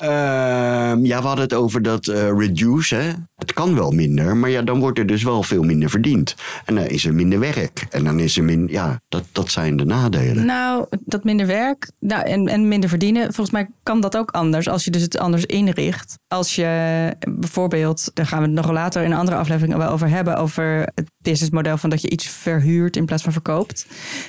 Ehm, 0.00 1.04
ja, 1.04 1.20
we 1.20 1.26
hadden 1.26 1.44
het 1.44 1.54
over 1.54 1.82
dat 1.82 2.06
uh, 2.06 2.38
reduce. 2.38 2.94
Hè? 2.94 3.10
Het 3.36 3.52
kan 3.52 3.74
wel 3.74 3.90
minder, 3.90 4.36
maar 4.36 4.50
ja, 4.50 4.62
dan 4.62 4.80
wordt 4.80 4.98
er 4.98 5.06
dus 5.06 5.22
wel 5.22 5.42
veel 5.42 5.62
minder 5.62 5.90
verdiend. 5.90 6.34
En 6.64 6.74
dan 6.74 6.84
is 6.84 7.04
er 7.04 7.14
minder 7.14 7.38
werk. 7.38 7.86
En 7.90 8.04
dan 8.04 8.18
is 8.18 8.36
er 8.36 8.44
minder. 8.44 8.70
Ja, 8.70 9.00
dat, 9.08 9.24
dat 9.32 9.50
zijn 9.50 9.76
de 9.76 9.84
nadelen. 9.84 10.44
Nou, 10.46 10.86
dat 11.04 11.24
minder 11.24 11.46
werk 11.46 11.90
nou, 11.98 12.26
en, 12.26 12.48
en 12.48 12.68
minder 12.68 12.88
verdienen. 12.88 13.22
Volgens 13.22 13.50
mij 13.50 13.68
kan 13.82 14.00
dat 14.00 14.16
ook 14.16 14.30
anders 14.30 14.68
als 14.68 14.84
je 14.84 14.90
dus 14.90 15.02
het 15.02 15.18
anders 15.18 15.44
inricht. 15.44 16.18
Als 16.28 16.54
je 16.54 17.14
bijvoorbeeld, 17.28 18.10
daar 18.14 18.26
gaan 18.26 18.40
we 18.40 18.46
het 18.46 18.54
nog 18.54 18.70
later 18.70 19.02
in 19.02 19.10
een 19.10 19.18
andere 19.18 19.36
aflevering 19.36 19.76
wel 19.76 19.90
over 19.90 20.08
hebben. 20.08 20.36
Over 20.36 20.64
het 20.94 21.10
businessmodel 21.22 21.76
van 21.76 21.90
dat 21.90 22.02
je 22.02 22.10
iets 22.10 22.28
verhuurt 22.28 22.96
in 22.96 23.04
plaats 23.04 23.22
van 23.22 23.32
verkoopt. 23.32 23.86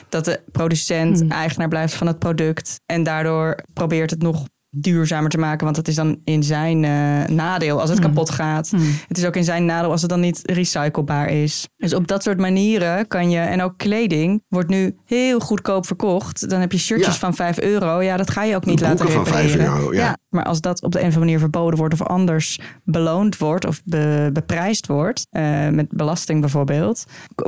Dat 0.10 0.26
de 0.26 0.40
producent 0.52 1.20
hmm. 1.20 1.32
eigenaar 1.32 1.68
blijft 1.68 1.94
van 1.94 2.08
het 2.08 2.20
product. 2.20 2.80
En 2.86 3.04
daardoor 3.04 3.56
probeert 3.74 4.10
het 4.10 4.22
nog 4.22 4.46
duurzamer 4.72 5.30
te 5.30 5.38
maken. 5.38 5.64
Want 5.64 5.78
het 5.78 5.88
is 5.88 5.96
dan 5.96 6.20
in 6.24 6.44
zijn 6.44 6.84
uh, 6.84 7.26
nadeel 7.38 7.80
als 7.80 7.90
het 7.90 8.00
mm. 8.00 8.06
kapot 8.06 8.30
gaat. 8.30 8.72
Mm. 8.72 8.82
Het 9.08 9.18
is 9.18 9.26
ook 9.26 9.36
in 9.36 9.44
zijn 9.44 9.66
nadeel 9.66 9.92
als 9.92 10.02
het 10.02 10.10
dan 10.10 10.20
niet 10.20 10.40
recyclebaar 10.44 11.30
is. 11.30 11.68
Dus 11.78 11.94
op 11.94 12.08
dat 12.08 12.24
soort 12.24 12.40
manieren 12.40 13.08
kan 13.08 13.30
je... 13.30 13.40
En 13.40 13.62
ook 13.62 13.78
kleding 13.78 14.44
wordt 14.48 14.70
nu 14.70 14.98
heel 15.06 15.40
goedkoop 15.40 15.86
verkocht. 15.86 16.50
Dan 16.50 16.60
heb 16.60 16.72
je 16.72 16.78
shirtjes 16.78 17.18
van 17.18 17.34
5 17.34 17.60
euro. 17.60 18.02
Ja, 18.02 18.18
dat 18.18 18.32
ga 18.32 18.44
je 18.44 18.56
ook 18.56 18.66
niet 18.66 18.82
laten 18.82 19.06
repareren. 19.06 19.28
van 19.28 19.40
5 19.40 19.56
euro, 19.56 19.94
ja. 19.94 20.18
Maar 20.30 20.46
als 20.46 20.62
dat 20.62 20.82
op 20.82 20.92
de 20.92 21.00
een 21.00 21.08
of 21.08 21.14
andere 21.14 21.26
manier 21.26 21.40
verboden 21.40 21.80
wordt... 21.80 21.94
of 21.94 22.04
anders 22.04 22.60
beloond 22.84 23.38
wordt 23.38 23.66
of 23.66 23.82
be, 23.86 24.30
beprijsd 24.34 24.88
wordt... 24.88 25.28
Uh, 25.32 25.70
met 25.70 25.88
belasting 25.90 26.40
bijvoorbeeld... 26.40 27.06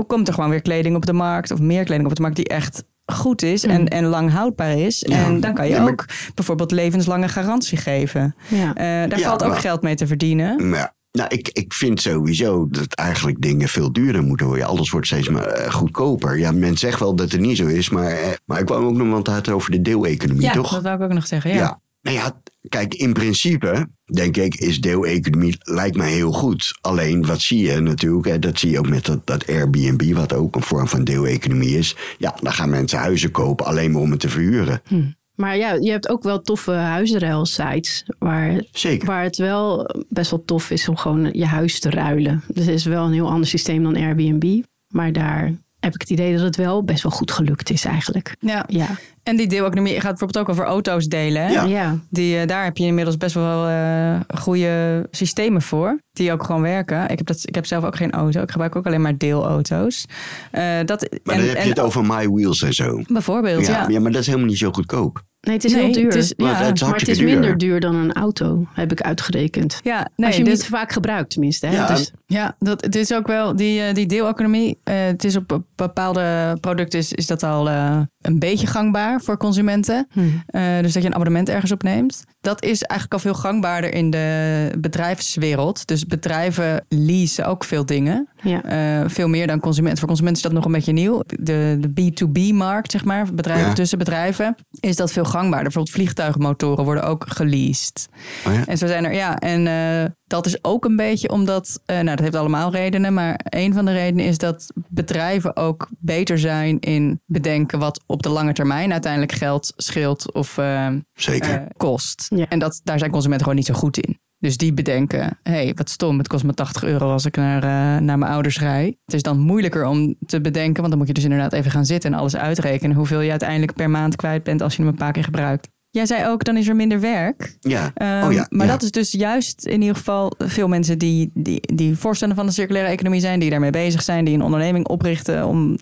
komt 0.08 0.28
er 0.28 0.34
gewoon 0.34 0.50
weer 0.50 0.62
kleding 0.62 0.96
op 0.96 1.06
de 1.06 1.14
markt... 1.14 1.52
of 1.52 1.60
meer 1.60 1.84
kleding 1.84 2.10
op 2.10 2.16
de 2.16 2.22
markt 2.22 2.36
die 2.36 2.48
echt 2.48 2.84
goed 3.14 3.42
is 3.42 3.64
en, 3.64 3.82
mm. 3.82 3.88
en 3.88 4.06
lang 4.06 4.32
houdbaar 4.32 4.78
is. 4.78 5.04
En 5.04 5.40
dan 5.40 5.54
kan 5.54 5.68
je 5.68 5.80
ook 5.80 6.06
bijvoorbeeld 6.34 6.72
levenslange 6.72 7.28
garantie 7.28 7.78
geven. 7.78 8.36
Ja. 8.48 8.68
Uh, 8.68 9.10
daar 9.10 9.20
valt 9.20 9.44
ook 9.44 9.60
geld 9.60 9.82
mee 9.82 9.96
te 9.96 10.08
verdienen. 10.08 10.70
Ja. 10.70 10.94
Nou, 11.12 11.30
ik, 11.30 11.50
ik 11.50 11.74
vind 11.74 12.02
sowieso 12.02 12.68
dat 12.70 12.94
eigenlijk 12.94 13.42
dingen 13.42 13.68
veel 13.68 13.92
duurder 13.92 14.24
moeten 14.24 14.46
worden. 14.46 14.66
Alles 14.66 14.90
wordt 14.90 15.08
steeds 15.08 15.30
maar 15.30 15.60
uh, 15.60 15.74
goedkoper. 15.74 16.38
Ja, 16.38 16.52
men 16.52 16.78
zegt 16.78 17.00
wel 17.00 17.16
dat 17.16 17.32
het 17.32 17.42
niet 17.42 17.58
zo 17.58 17.66
is, 17.66 17.90
maar, 17.90 18.12
uh, 18.12 18.28
maar 18.46 18.60
ik 18.60 18.68
wou 18.68 18.86
ook 18.86 18.94
nog 18.94 19.10
wat 19.10 19.28
het 19.28 19.50
over 19.50 19.72
de 19.72 19.82
deeleconomie, 19.82 20.44
ja, 20.44 20.52
toch? 20.52 20.72
dat 20.72 20.82
wou 20.82 20.96
ik 20.96 21.02
ook 21.02 21.14
nog 21.14 21.28
zeggen, 21.28 21.52
ja. 21.52 21.58
ja. 21.58 21.80
Nou 22.04 22.18
ja, 22.18 22.42
kijk, 22.70 22.94
in 22.94 23.14
principe 23.14 23.88
denk 24.14 24.38
ik 24.38 24.56
is 24.56 24.82
deeleconomie 24.82 25.56
lijkt 25.60 25.96
mij 25.96 26.12
heel 26.12 26.32
goed. 26.32 26.78
Alleen 26.82 27.26
wat 27.26 27.42
zie 27.42 27.66
je 27.66 27.80
natuurlijk, 27.80 28.28
hè, 28.28 28.40
dat 28.40 28.60
zie 28.60 28.72
je 28.72 28.80
ook 28.80 28.90
met 28.90 29.06
dat, 29.06 29.26
dat 29.26 29.48
Airbnb, 29.48 30.14
wat 30.14 30.34
ook 30.34 30.56
een 30.56 30.62
vorm 30.62 30.88
van 30.88 31.04
deeleconomie 31.04 31.78
is. 31.78 31.96
Ja, 32.18 32.36
dan 32.42 32.54
gaan 32.54 32.70
mensen 32.70 33.00
huizen 33.00 33.32
kopen 33.32 33.66
alleen 33.66 33.92
maar 33.92 34.02
om 34.02 34.12
het 34.12 34.20
te 34.20 34.30
verhuren. 34.30 34.82
Hm. 34.88 35.02
Maar 35.36 35.58
ja, 35.58 35.74
je 35.74 35.92
hebt 35.92 36.10
ook 36.10 36.24
wel 36.24 36.42
toffe 36.42 36.72
huisruilsites 36.72 38.06
waar, 38.20 38.64
Zeker. 38.72 39.08
waar 39.08 39.24
het 39.24 39.38
wel 39.38 39.90
best 40.10 40.32
wel 40.32 40.44
tof 40.46 40.70
is 40.70 40.88
om 40.88 40.98
gewoon 40.98 41.30
je 41.32 41.46
huis 41.46 41.80
te 41.80 41.90
ruilen. 41.90 42.44
Dus 42.48 42.66
het 42.66 42.76
is 42.76 42.86
wel 42.86 43.06
een 43.06 43.14
heel 43.14 43.30
ander 43.30 43.48
systeem 43.48 43.84
dan 43.84 43.96
Airbnb. 43.96 44.62
Maar 44.88 45.12
daar 45.12 45.54
heb 45.84 45.94
ik 45.94 46.02
het 46.02 46.10
idee 46.10 46.34
dat 46.34 46.42
het 46.42 46.56
wel 46.56 46.84
best 46.84 47.04
wel 47.04 47.12
goed 47.12 47.32
gelukt 47.32 47.70
is 47.70 47.86
eigenlijk. 47.86 48.36
Ja. 48.40 48.64
ja. 48.68 48.88
En 49.24 49.38
die 49.38 49.48
deeleconomie 49.48 49.94
gaat 49.94 50.10
bijvoorbeeld 50.10 50.38
ook 50.38 50.50
over 50.50 50.66
auto's 50.66 51.06
delen. 51.06 51.52
Ja. 51.52 51.64
ja. 51.64 51.98
Die, 52.10 52.36
uh, 52.36 52.48
daar 52.48 52.64
heb 52.64 52.78
je 52.78 52.86
inmiddels 52.86 53.18
best 53.18 53.34
wel 53.34 53.70
uh, 53.70 54.20
goede 54.36 55.08
systemen 55.12 55.62
voor. 55.62 56.00
Die 56.12 56.32
ook 56.32 56.44
gewoon 56.44 56.62
werken. 56.62 57.10
Ik 57.10 57.18
heb, 57.18 57.28
dat, 57.28 57.42
ik 57.44 57.56
heb 57.56 57.66
zelf 57.66 57.84
ook 57.84 57.96
geen 57.96 58.12
auto. 58.12 58.42
Ik 58.42 58.52
gebruik 58.52 58.76
ook 58.76 58.86
alleen 58.86 59.02
maar 59.02 59.18
deelauto's. 59.18 60.06
Uh, 60.52 60.62
dat, 60.86 61.10
maar 61.24 61.36
dan 61.36 61.46
en, 61.46 61.50
heb 61.50 61.64
je 61.64 61.70
het 61.70 61.80
over 61.80 62.06
My 62.06 62.30
Wheels 62.30 62.62
en 62.62 62.74
zo. 62.74 63.02
Bijvoorbeeld, 63.08 63.66
ja. 63.66 63.88
Ja, 63.90 64.00
maar 64.00 64.12
dat 64.12 64.22
is 64.22 64.28
helemaal 64.28 64.48
niet 64.48 64.58
zo 64.58 64.72
goedkoop. 64.72 65.24
Nee, 65.44 65.56
het 65.56 65.66
is 65.66 65.74
nee, 65.74 65.84
heel 65.84 65.94
duur. 65.94 66.06
Het 66.06 66.16
is, 66.16 66.34
ja. 66.38 66.46
maar 66.46 66.66
het, 66.66 66.82
maar 66.82 66.96
het 66.96 67.08
is 67.08 67.22
minder 67.22 67.58
duur 67.58 67.80
dan 67.80 67.96
een 67.96 68.14
auto, 68.14 68.68
heb 68.74 68.92
ik 68.92 69.02
uitgerekend. 69.02 69.80
Ja, 69.84 70.10
nee, 70.16 70.28
Als 70.28 70.36
je 70.36 70.42
hem 70.42 70.52
dus, 70.52 70.60
niet 70.60 70.70
vaak 70.70 70.92
gebruikt, 70.92 71.30
tenminste. 71.30 71.68
Hè? 71.68 71.76
Ja, 71.76 71.88
dus, 71.88 72.12
ja, 72.26 72.56
dat, 72.60 72.82
het 72.82 72.96
is 72.96 73.14
ook 73.14 73.28
wel 73.28 73.56
die, 73.56 73.94
die 73.94 74.06
deeleconomie. 74.06 74.80
Uh, 74.84 74.96
het 74.96 75.24
is 75.24 75.36
op 75.36 75.62
bepaalde 75.76 76.58
producten 76.62 77.00
is, 77.00 77.14
is 77.14 77.28
dat 77.28 77.44
al 77.44 77.68
uh, 77.68 78.00
een 78.22 78.40
beetje 78.40 78.68
gangbaar 78.68 79.22
voor 79.22 79.38
consumenten. 79.38 80.08
Hmm. 80.12 80.44
Uh, 80.50 80.80
dus 80.82 80.94
dat 80.94 81.02
je 81.02 81.08
een 81.08 81.16
abonnement 81.16 81.50
ergens 81.50 81.72
opneemt. 81.72 82.24
Dat 82.42 82.64
is 82.64 82.82
eigenlijk 82.82 83.14
al 83.14 83.32
veel 83.32 83.42
gangbaarder 83.42 83.94
in 83.94 84.10
de 84.10 84.70
bedrijfswereld. 84.78 85.88
Dus 85.88 86.06
bedrijven 86.06 86.86
leasen 86.90 87.46
ook 87.46 87.64
veel 87.64 87.86
dingen. 87.86 88.28
Ja. 88.42 89.10
veel 89.10 89.28
meer 89.28 89.48
dan 89.48 89.60
consumenten. 89.60 90.00
Voor 90.00 90.08
consumenten 90.08 90.42
is 90.42 90.48
dat 90.48 90.58
nog 90.58 90.66
een 90.66 90.72
beetje 90.72 90.92
nieuw. 90.92 91.24
De, 91.26 91.78
de 91.80 91.90
B2B-markt, 91.90 92.92
zeg 92.92 93.06
maar, 93.06 93.34
bedrijven 93.34 93.68
ja. 93.68 93.74
tussen 93.74 93.98
bedrijven, 93.98 94.56
is 94.80 94.96
dat 94.96 95.12
veel 95.12 95.24
gangbaarder. 95.34 95.72
Bijvoorbeeld 95.72 95.96
vliegtuigmotoren 95.96 96.84
worden 96.84 97.04
ook 97.04 97.26
geleased. 97.28 98.08
Oh 98.48 98.54
ja? 98.54 98.66
En 98.66 98.78
zo 98.78 98.88
zijn 98.88 99.06
er, 99.06 99.14
ja, 99.14 99.40
en 99.40 99.66
uh, 99.66 100.10
dat 100.24 100.46
is 100.46 100.64
ook 100.64 100.86
een 100.86 100.96
beetje 100.96 101.30
omdat, 101.30 101.80
uh, 101.86 101.96
nou, 101.96 102.16
dat 102.16 102.20
heeft 102.20 102.36
allemaal 102.36 102.72
redenen, 102.72 103.14
maar 103.14 103.40
een 103.44 103.74
van 103.74 103.86
de 103.86 103.92
redenen 103.92 104.26
is 104.26 104.38
dat 104.38 104.72
bedrijven 104.88 105.56
ook 105.56 105.90
beter 106.00 106.40
zijn 106.40 106.80
in 106.80 107.22
bedenken 107.26 107.80
wat 107.80 108.04
op 108.06 108.24
de 108.24 108.30
lange 108.30 108.54
termijn 108.54 108.92
uiteindelijk 108.92 109.32
geld 109.32 109.74
scheelt 109.76 110.34
of 110.34 110.58
uh, 110.58 110.88
Zeker. 111.14 111.68
kost. 111.78 112.26
Ja. 112.36 112.46
En 112.50 112.60
dat, 112.60 112.82
daar 112.84 113.00
zijn 113.00 113.12
consumenten 113.12 113.46
gewoon 113.46 113.60
niet 113.60 113.70
zo 113.70 113.80
goed 113.80 113.98
in. 113.98 114.20
Dus 114.44 114.58
die 114.58 114.74
bedenken, 114.74 115.38
hé, 115.44 115.52
hey, 115.52 115.74
wat 115.76 115.90
stom, 115.90 116.18
het 116.18 116.28
kost 116.28 116.44
me 116.44 116.54
80 116.54 116.84
euro 116.84 117.12
als 117.12 117.26
ik 117.26 117.36
naar, 117.36 117.64
uh, 117.64 118.02
naar 118.02 118.18
mijn 118.18 118.32
ouders 118.32 118.60
rij. 118.60 118.98
Het 119.06 119.16
is 119.16 119.22
dan 119.22 119.40
moeilijker 119.40 119.86
om 119.86 120.16
te 120.26 120.42
bedenken, 120.42 120.76
want 120.76 120.90
dan 120.90 120.98
moet 120.98 121.08
je 121.08 121.14
dus 121.14 121.24
inderdaad 121.24 121.54
even 121.54 121.72
gaan 121.72 121.86
zitten 121.86 122.14
en 122.14 122.20
alles 122.20 122.36
uitrekenen. 122.36 122.96
Hoeveel 122.96 123.22
je 123.22 123.30
uiteindelijk 123.30 123.74
per 123.74 123.90
maand 123.90 124.16
kwijt 124.16 124.44
bent 124.44 124.62
als 124.62 124.76
je 124.76 124.82
hem 124.82 124.92
een 124.92 124.98
paar 124.98 125.12
keer 125.12 125.24
gebruikt. 125.24 125.73
Jij 125.94 126.06
zei 126.06 126.28
ook, 126.28 126.44
dan 126.44 126.58
is 126.58 126.68
er 126.68 126.76
minder 126.76 127.00
werk. 127.00 127.58
Ja. 127.60 127.86
Um, 127.86 128.28
oh 128.28 128.34
ja 128.34 128.48
maar 128.50 128.66
ja. 128.66 128.72
dat 128.72 128.82
is 128.82 128.92
dus 128.92 129.12
juist 129.12 129.66
in 129.66 129.82
ieder 129.82 129.96
geval 129.96 130.34
veel 130.38 130.68
mensen 130.68 130.98
die, 130.98 131.32
die, 131.34 131.62
die 131.74 131.98
voorstander 131.98 132.38
van 132.38 132.46
de 132.46 132.52
circulaire 132.52 132.92
economie 132.92 133.20
zijn, 133.20 133.40
die 133.40 133.50
daarmee 133.50 133.72
bezig 133.72 134.02
zijn, 134.02 134.26
die 134.26 134.34
een 134.34 134.42
onderneming 134.42 134.88
oprichten 134.88 135.48
om 135.48 135.78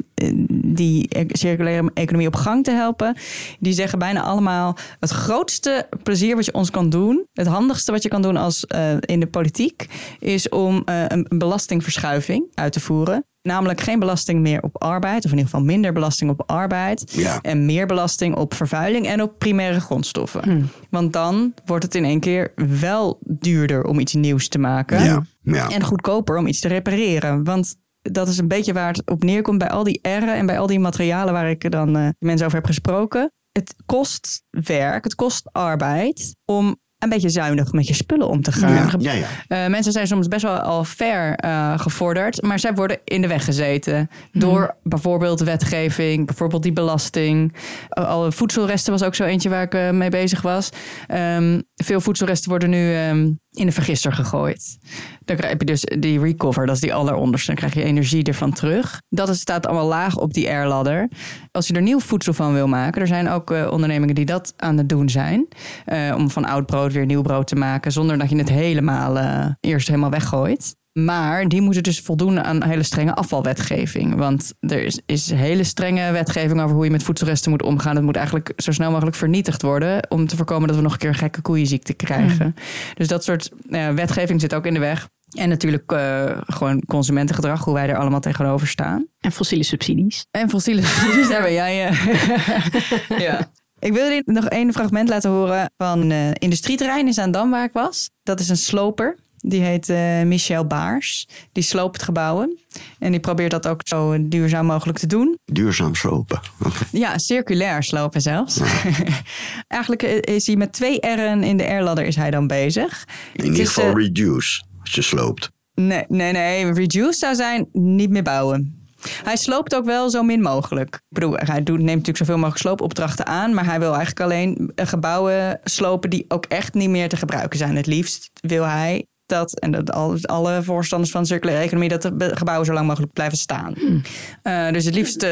die 0.64 1.10
circulaire 1.28 1.92
economie 1.94 2.28
op 2.28 2.36
gang 2.36 2.64
te 2.64 2.72
helpen. 2.72 3.16
Die 3.60 3.74
zeggen 3.74 4.00
bijna 4.00 4.22
allemaal: 4.22 4.78
het 5.00 5.10
grootste 5.10 5.88
plezier 6.04 6.36
wat 6.36 6.46
je 6.46 6.54
ons 6.54 6.72
kan 6.72 6.90
doen, 6.90 7.26
het 7.34 7.48
handigste 7.48 7.92
wat 7.92 8.04
je 8.04 8.10
kan 8.10 8.22
doen 8.22 8.38
als 8.38 8.66
uh, 8.76 8.94
in 9.00 9.20
de 9.20 9.28
politiek, 9.28 9.88
is 10.20 10.50
om 10.50 10.84
uh, 10.86 11.04
een 11.08 11.26
belastingverschuiving 11.30 12.46
uit 12.54 12.74
te 12.74 12.80
voeren. 12.80 13.26
Namelijk 13.42 13.82
geen 13.82 14.00
belasting 14.00 14.40
meer 14.42 14.62
op 14.62 14.82
arbeid, 14.82 15.26
of 15.26 15.32
in 15.32 15.38
ieder 15.38 15.52
geval 15.52 15.66
minder 15.66 15.94
belasting 15.94 16.30
op 16.30 16.44
arbeid. 16.46 17.14
Ja. 17.16 17.40
En 17.42 17.66
meer 17.66 17.86
belasting 17.86 18.36
op 18.36 18.54
vervuiling 18.54 19.08
en 19.08 19.22
op 19.22 19.40
primaire 19.40 19.80
grondstoffen. 19.80 20.44
Hmm. 20.44 20.70
Want 20.90 21.14
dan 21.14 21.54
wordt 21.66 21.84
het 21.84 21.96
in 21.96 22.06
één 22.06 22.20
keer 22.20 22.54
wel 22.80 23.20
duurder 23.24 23.84
om 23.84 24.00
iets 24.00 24.14
nieuws 24.14 24.48
te 24.48 24.60
maken. 24.60 25.04
Ja, 25.04 25.24
ja. 25.42 25.70
En 25.70 25.84
goedkoper 25.84 26.38
om 26.38 26.48
iets 26.48 26.60
te 26.60 26.68
repareren. 26.68 27.44
Want 27.44 27.76
dat 28.02 28.28
is 28.28 28.38
een 28.38 28.48
beetje 28.48 28.74
waar 28.74 28.88
het 28.88 29.10
op 29.10 29.24
neerkomt 29.24 29.58
bij 29.58 29.70
al 29.70 29.84
die 29.84 30.00
R'en 30.02 30.36
en 30.36 30.46
bij 30.46 30.60
al 30.60 30.68
die 30.68 30.80
materialen 30.80 31.34
waar 31.34 31.50
ik 31.50 31.72
dan 31.72 31.98
uh, 31.98 32.10
mensen 32.20 32.46
over 32.46 32.58
heb 32.58 32.68
gesproken. 32.68 33.32
Het 33.52 33.76
kost 33.86 34.44
werk, 34.50 35.04
het 35.04 35.16
kost 35.16 35.50
arbeid 35.52 36.36
om 36.46 36.80
een 37.04 37.10
beetje 37.10 37.30
zuinig 37.30 37.72
met 37.72 37.88
je 37.88 37.94
spullen 37.94 38.28
om 38.28 38.42
te 38.42 38.52
gaan. 38.52 39.00
Ja, 39.00 39.14
ja, 39.14 39.26
ja. 39.48 39.66
Uh, 39.66 39.72
mensen 39.72 39.92
zijn 39.92 40.08
soms 40.08 40.28
best 40.28 40.42
wel 40.42 40.58
al 40.58 40.84
ver 40.84 41.44
uh, 41.46 41.80
gevorderd, 41.80 42.42
maar 42.42 42.60
zij 42.60 42.74
worden 42.74 43.00
in 43.04 43.22
de 43.22 43.28
weg 43.28 43.46
gezeten. 43.46 44.10
Door 44.32 44.62
mm. 44.62 44.90
bijvoorbeeld 44.90 45.40
wetgeving, 45.40 46.26
bijvoorbeeld 46.26 46.64
die 46.64 46.74
belasting. 46.74 47.56
Uh, 47.98 48.08
al 48.08 48.32
voedselresten 48.32 48.92
was 48.92 49.04
ook 49.04 49.16
zo 49.16 49.24
eentje 49.24 49.50
waar 49.50 49.74
ik 49.74 49.94
mee 49.94 50.10
bezig 50.10 50.42
was. 50.42 50.70
Um, 51.14 51.64
veel 51.76 52.02
voedselresten 52.02 52.50
worden 52.50 52.70
nu 52.70 52.96
um, 52.96 53.40
in 53.52 53.66
de 53.66 53.72
vergister 53.72 54.14
gegooid. 54.14 54.78
Dan 55.26 55.38
heb 55.40 55.60
je 55.60 55.66
dus 55.66 55.82
die 55.82 56.20
recover, 56.20 56.66
dat 56.66 56.76
is 56.76 56.82
die 56.82 56.94
alleronderste. 56.94 57.48
Dan 57.48 57.56
krijg 57.56 57.74
je 57.74 57.84
energie 57.84 58.24
ervan 58.24 58.54
terug. 58.54 59.02
Dat 59.10 59.36
staat 59.36 59.68
allemaal 59.68 59.88
laag 59.88 60.18
op 60.18 60.34
die 60.34 60.50
airladder. 60.50 61.10
Als 61.52 61.68
je 61.68 61.74
er 61.74 61.82
nieuw 61.82 62.00
voedsel 62.00 62.34
van 62.34 62.54
wil 62.54 62.68
maken, 62.68 63.02
er 63.02 63.08
zijn 63.08 63.30
ook 63.30 63.52
uh, 63.52 63.72
ondernemingen 63.72 64.16
die 64.16 64.26
dat 64.26 64.54
aan 64.58 64.78
het 64.78 64.90
doen 64.90 65.10
zijn. 65.10 65.48
Uh, 65.86 66.16
om 66.18 66.30
van 66.30 66.46
oud 66.46 66.66
brood 66.66 66.94
weer 66.94 67.06
nieuw 67.06 67.22
brood 67.22 67.48
te 67.48 67.56
maken, 67.56 67.92
zonder 67.92 68.18
dat 68.18 68.30
je 68.30 68.38
het 68.38 68.50
helemaal 68.50 69.18
uh, 69.18 69.46
eerst 69.60 69.88
helemaal 69.88 70.10
weggooit. 70.10 70.76
Maar 70.94 71.48
die 71.48 71.62
moeten 71.62 71.84
dus 71.84 72.00
voldoen 72.00 72.44
aan 72.44 72.64
hele 72.64 72.84
strenge 72.84 73.16
afvalwetgeving. 73.16 74.16
Want 74.16 74.54
er 74.60 74.84
is, 74.84 75.02
is 75.06 75.32
hele 75.32 75.64
strenge 75.64 76.12
wetgeving 76.12 76.62
over 76.62 76.76
hoe 76.76 76.86
je 76.86 76.92
met 76.92 77.04
voedselresten 77.04 77.52
moet 77.52 77.64
omgaan. 77.64 77.96
Het 77.96 78.06
moet 78.06 78.16
eigenlijk 78.16 78.54
zo 78.58 78.72
snel 78.72 78.92
mogelijk 78.92 79.16
vernietigd 79.16 79.62
worden. 79.62 80.10
Om 80.10 80.28
te 80.28 80.36
voorkomen 80.36 80.68
dat 80.68 80.78
we 80.78 80.84
nog 80.84 80.92
een 80.94 81.00
keer 81.00 81.10
een 81.10 81.16
gekke 81.16 81.42
koeienziekte 81.42 81.94
krijgen. 81.94 82.56
Dus 82.94 83.08
dat 83.08 83.24
soort 83.24 83.52
uh, 83.70 83.90
wetgeving 83.90 84.42
zit 84.42 84.54
ook 84.54 84.66
in 84.66 84.74
de 84.74 84.80
weg. 84.80 85.10
En 85.32 85.50
natuurlijk 85.50 85.92
uh, 85.92 86.38
gewoon 86.46 86.86
consumentengedrag, 86.86 87.64
hoe 87.64 87.74
wij 87.74 87.90
er 87.90 87.98
allemaal 87.98 88.20
tegenover 88.20 88.68
staan. 88.68 89.08
En 89.20 89.32
fossiele 89.32 89.64
subsidies. 89.64 90.26
En 90.32 90.50
fossiele 90.50 90.82
subsidies 90.84 91.28
hebben 91.28 91.54
jij. 91.54 91.90
Uh, 91.90 93.20
ja. 93.28 93.52
Ik 93.80 93.94
wil 93.94 94.04
jullie 94.04 94.22
nog 94.26 94.46
één 94.46 94.74
fragment 94.74 95.10
laten 95.10 95.30
horen 95.30 95.72
van 95.78 96.10
een 96.10 96.34
industrieterrein 96.34 97.08
in 97.08 97.14
Zaandam 97.14 97.52
waar 97.52 97.64
ik 97.64 97.74
was. 97.74 98.10
Dat 98.24 98.40
is 98.40 98.50
een 98.50 98.58
sloper. 98.58 99.18
Die 99.42 99.62
heet 99.62 99.90
uh, 99.90 100.22
Michel 100.22 100.66
Baars. 100.66 101.28
Die 101.52 101.64
sloopt 101.64 102.04
gebouwen. 102.04 102.60
En 103.00 103.12
die 103.12 103.20
probeert 103.20 103.52
dat 103.52 103.68
ook 103.68 103.82
zo 103.84 104.28
duurzaam 104.28 104.66
mogelijk 104.66 105.00
te 105.00 105.08
doen. 105.08 105.38
Duurzaam 105.46 105.96
slopen. 105.96 106.42
Okay. 106.60 106.88
Ja, 106.92 107.18
circulair 107.18 107.84
slopen 107.84 108.22
zelfs. 108.22 108.56
Ja. 108.56 108.66
Eigenlijk 109.68 110.04
is 110.22 110.48
hij 110.48 110.56
met 110.56 110.74
twee 110.74 111.00
R'en 111.00 111.44
in 111.44 111.58
de 111.58 111.64
R-ladder 111.64 112.06
is 112.06 112.16
hij 112.16 112.32
dan 112.32 112.48
bezig. 112.48 113.08
In 113.34 113.46
ieder 113.46 113.68
geval 113.68 113.98
uh, 113.98 114.04
reduce, 114.04 114.64
als 114.82 114.94
je 114.94 115.02
sloopt. 115.02 115.52
Nee, 115.74 116.04
nee, 116.08 116.32
nee. 116.32 116.74
Reduce 116.74 117.18
zou 117.18 117.36
zijn 117.36 117.70
niet 117.72 118.10
meer 118.10 118.24
bouwen. 118.24 118.82
Hij 119.24 119.36
sloopt 119.36 119.76
ook 119.76 119.86
wel 119.86 120.10
zo 120.10 120.24
min 120.24 120.42
mogelijk. 120.42 120.96
Ik 120.96 121.02
bedoel, 121.10 121.34
hij 121.36 121.64
doet, 121.64 121.78
neemt 121.78 121.88
natuurlijk 121.88 122.18
zoveel 122.18 122.38
mogelijk 122.38 122.62
sloopopdrachten 122.62 123.26
aan. 123.26 123.54
Maar 123.54 123.66
hij 123.66 123.80
wil 123.80 123.96
eigenlijk 123.96 124.20
alleen 124.20 124.72
gebouwen 124.76 125.60
slopen 125.64 126.10
die 126.10 126.26
ook 126.28 126.46
echt 126.46 126.74
niet 126.74 126.90
meer 126.90 127.10
te 127.10 127.18
gebruiken 127.18 127.58
zijn. 127.58 127.76
Het 127.76 127.86
liefst 127.86 128.30
wil 128.42 128.64
hij 128.64 129.06
dat, 129.32 129.60
en 129.60 129.72
dat 129.72 129.92
al, 129.92 130.18
alle 130.22 130.64
voorstanders 130.64 131.12
van 131.12 131.26
circulaire 131.26 131.64
economie, 131.64 131.90
dat 131.90 132.02
de 132.02 132.36
gebouwen 132.36 132.66
zo 132.66 132.74
lang 132.74 132.88
mogelijk 132.88 133.14
blijven 133.14 133.38
staan. 133.38 133.74
Hmm. 133.78 134.02
Uh, 134.44 134.72
dus 134.72 134.86
het 134.86 134.96
liefst 134.96 135.24
uh, 135.24 135.30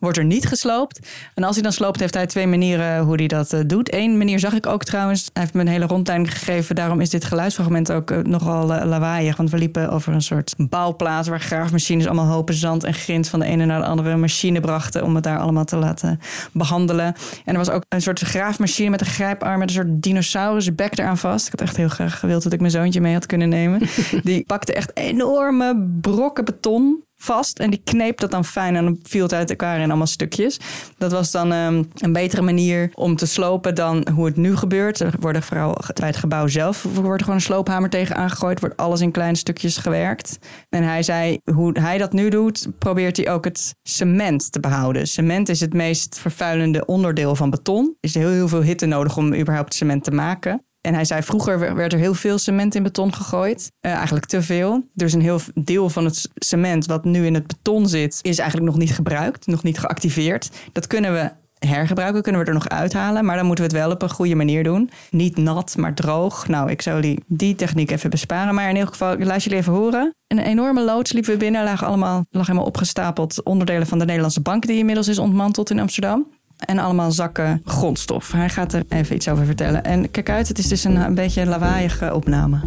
wordt 0.00 0.18
er 0.18 0.24
niet 0.24 0.46
gesloopt. 0.46 1.08
En 1.34 1.44
als 1.44 1.54
hij 1.54 1.62
dan 1.62 1.72
sloopt, 1.72 2.00
heeft 2.00 2.14
hij 2.14 2.26
twee 2.26 2.46
manieren 2.46 3.02
hoe 3.02 3.14
hij 3.14 3.26
dat 3.26 3.52
uh, 3.52 3.60
doet. 3.66 3.94
Eén 3.94 4.18
manier 4.18 4.38
zag 4.38 4.52
ik 4.52 4.66
ook 4.66 4.84
trouwens. 4.84 5.30
Hij 5.32 5.42
heeft 5.42 5.54
me 5.54 5.60
een 5.60 5.68
hele 5.68 5.86
rondleiding 5.86 6.32
gegeven. 6.32 6.74
Daarom 6.74 7.00
is 7.00 7.10
dit 7.10 7.24
geluidsfragment 7.24 7.92
ook 7.92 8.26
nogal 8.26 8.66
lawaaiig. 8.66 9.36
Want 9.36 9.50
we 9.50 9.58
liepen 9.58 9.90
over 9.90 10.12
een 10.12 10.22
soort 10.22 10.54
bouwplaats 10.56 11.28
waar 11.28 11.40
graafmachines 11.40 12.06
allemaal 12.06 12.26
hopen 12.26 12.54
zand 12.54 12.84
en 12.84 12.94
grind 12.94 13.28
van 13.28 13.40
de 13.40 13.46
ene 13.46 13.64
naar 13.64 13.80
de 13.80 13.86
andere 13.86 14.16
machine 14.16 14.60
brachten 14.60 15.04
om 15.04 15.14
het 15.14 15.24
daar 15.24 15.38
allemaal 15.38 15.64
te 15.64 15.76
laten 15.76 16.20
behandelen. 16.52 17.14
En 17.44 17.52
er 17.52 17.56
was 17.56 17.70
ook 17.70 17.84
een 17.88 18.02
soort 18.02 18.20
graafmachine 18.20 18.90
met 18.90 19.00
een 19.00 19.06
grijparm 19.06 19.58
met 19.58 19.68
een 19.68 19.74
soort 19.74 20.02
dinosaurusbek 20.02 20.98
eraan 20.98 21.18
vast. 21.18 21.46
Ik 21.46 21.50
had 21.50 21.60
echt 21.60 21.76
heel 21.76 21.88
graag 21.88 22.18
gewild 22.18 22.42
dat 22.42 22.52
ik 22.52 22.60
mijn 22.60 22.72
zoontje 22.72 23.00
mee 23.00 23.12
had 23.12 23.26
kunnen 23.30 23.48
nemen. 23.48 23.80
Die 24.22 24.44
pakte 24.46 24.72
echt 24.72 24.96
enorme 24.96 25.88
brokken 26.00 26.44
beton 26.44 27.04
vast 27.22 27.58
en 27.58 27.70
die 27.70 27.80
kneep 27.84 28.18
dat 28.18 28.30
dan 28.30 28.44
fijn 28.44 28.76
en 28.76 28.84
dan 28.84 28.98
viel 29.02 29.22
het 29.22 29.32
uit 29.32 29.50
elkaar 29.50 29.78
in 29.80 29.88
allemaal 29.88 30.06
stukjes. 30.06 30.60
Dat 30.98 31.12
was 31.12 31.30
dan 31.30 31.52
um, 31.52 31.88
een 31.94 32.12
betere 32.12 32.42
manier 32.42 32.90
om 32.94 33.16
te 33.16 33.26
slopen 33.26 33.74
dan 33.74 34.08
hoe 34.14 34.26
het 34.26 34.36
nu 34.36 34.56
gebeurt. 34.56 35.00
Er 35.00 35.14
worden 35.20 35.42
vooral 35.42 35.76
bij 35.94 36.08
het 36.08 36.16
gebouw 36.16 36.46
zelf 36.46 36.82
wordt 36.82 37.22
gewoon 37.22 37.36
een 37.36 37.44
sloophamer 37.44 37.90
tegen 37.90 38.16
aangegooid, 38.16 38.60
wordt 38.60 38.76
alles 38.76 39.00
in 39.00 39.10
kleine 39.10 39.36
stukjes 39.36 39.76
gewerkt. 39.76 40.38
En 40.68 40.82
hij 40.82 41.02
zei 41.02 41.38
hoe 41.54 41.80
hij 41.80 41.98
dat 41.98 42.12
nu 42.12 42.28
doet, 42.28 42.68
probeert 42.78 43.16
hij 43.16 43.30
ook 43.30 43.44
het 43.44 43.74
cement 43.82 44.52
te 44.52 44.60
behouden. 44.60 45.06
Cement 45.06 45.48
is 45.48 45.60
het 45.60 45.72
meest 45.72 46.18
vervuilende 46.18 46.84
onderdeel 46.84 47.36
van 47.36 47.50
beton. 47.50 47.84
Er 47.84 48.08
is 48.08 48.14
heel, 48.14 48.30
heel 48.30 48.48
veel 48.48 48.62
hitte 48.62 48.86
nodig 48.86 49.16
om 49.16 49.34
überhaupt 49.34 49.74
cement 49.74 50.04
te 50.04 50.10
maken. 50.10 50.64
En 50.80 50.94
hij 50.94 51.04
zei, 51.04 51.22
vroeger 51.22 51.74
werd 51.74 51.92
er 51.92 51.98
heel 51.98 52.14
veel 52.14 52.38
cement 52.38 52.74
in 52.74 52.82
beton 52.82 53.14
gegooid. 53.14 53.72
Uh, 53.80 53.92
eigenlijk 53.92 54.26
te 54.26 54.42
veel. 54.42 54.84
Dus 54.94 55.12
een 55.12 55.20
heel 55.20 55.40
deel 55.54 55.90
van 55.90 56.04
het 56.04 56.28
cement 56.34 56.86
wat 56.86 57.04
nu 57.04 57.26
in 57.26 57.34
het 57.34 57.46
beton 57.46 57.88
zit, 57.88 58.18
is 58.22 58.38
eigenlijk 58.38 58.70
nog 58.70 58.78
niet 58.78 58.94
gebruikt, 58.94 59.46
nog 59.46 59.62
niet 59.62 59.78
geactiveerd. 59.78 60.50
Dat 60.72 60.86
kunnen 60.86 61.12
we 61.12 61.30
hergebruiken, 61.66 62.22
kunnen 62.22 62.40
we 62.40 62.46
er 62.46 62.54
nog 62.54 62.68
uithalen. 62.68 63.24
Maar 63.24 63.36
dan 63.36 63.46
moeten 63.46 63.64
we 63.64 63.70
het 63.70 63.80
wel 63.80 63.90
op 63.90 64.02
een 64.02 64.10
goede 64.10 64.34
manier 64.34 64.64
doen. 64.64 64.90
Niet 65.10 65.36
nat, 65.36 65.76
maar 65.76 65.94
droog. 65.94 66.48
Nou, 66.48 66.70
ik 66.70 66.82
zou 66.82 67.00
jullie 67.00 67.22
die 67.26 67.54
techniek 67.54 67.90
even 67.90 68.10
besparen. 68.10 68.54
Maar 68.54 68.68
in 68.68 68.74
ieder 68.74 68.88
geval, 68.88 69.18
laat 69.18 69.42
jullie 69.42 69.58
even 69.58 69.72
horen. 69.72 70.14
Een 70.26 70.38
enorme 70.38 70.84
loods 70.84 71.12
liepen 71.12 71.32
we 71.32 71.36
binnen. 71.36 71.64
Lagen 71.64 71.86
allemaal, 71.86 72.24
lag 72.30 72.46
helemaal 72.46 72.68
opgestapeld 72.68 73.42
onderdelen 73.42 73.86
van 73.86 73.98
de 73.98 74.04
Nederlandse 74.04 74.40
bank... 74.40 74.66
die 74.66 74.78
inmiddels 74.78 75.08
is 75.08 75.18
ontmanteld 75.18 75.70
in 75.70 75.78
Amsterdam 75.78 76.26
en 76.66 76.78
allemaal 76.78 77.10
zakken 77.10 77.62
grondstof. 77.64 78.32
Hij 78.32 78.48
gaat 78.48 78.72
er 78.72 78.82
even 78.88 79.14
iets 79.16 79.28
over 79.28 79.44
vertellen. 79.44 79.84
En 79.84 80.10
kijk 80.10 80.30
uit, 80.30 80.48
het 80.48 80.58
is 80.58 80.68
dus 80.68 80.84
een, 80.84 80.96
een 80.96 81.14
beetje 81.14 81.40
een 81.40 81.48
lawaaiige 81.48 82.14
opname. 82.14 82.58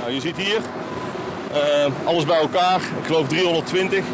Nou, 0.00 0.12
je 0.12 0.20
ziet 0.20 0.36
hier 0.36 0.60
uh, 1.52 2.06
alles 2.06 2.24
bij 2.24 2.38
elkaar, 2.40 2.76
ik 2.76 3.06
geloof 3.06 3.28
320 3.28 4.04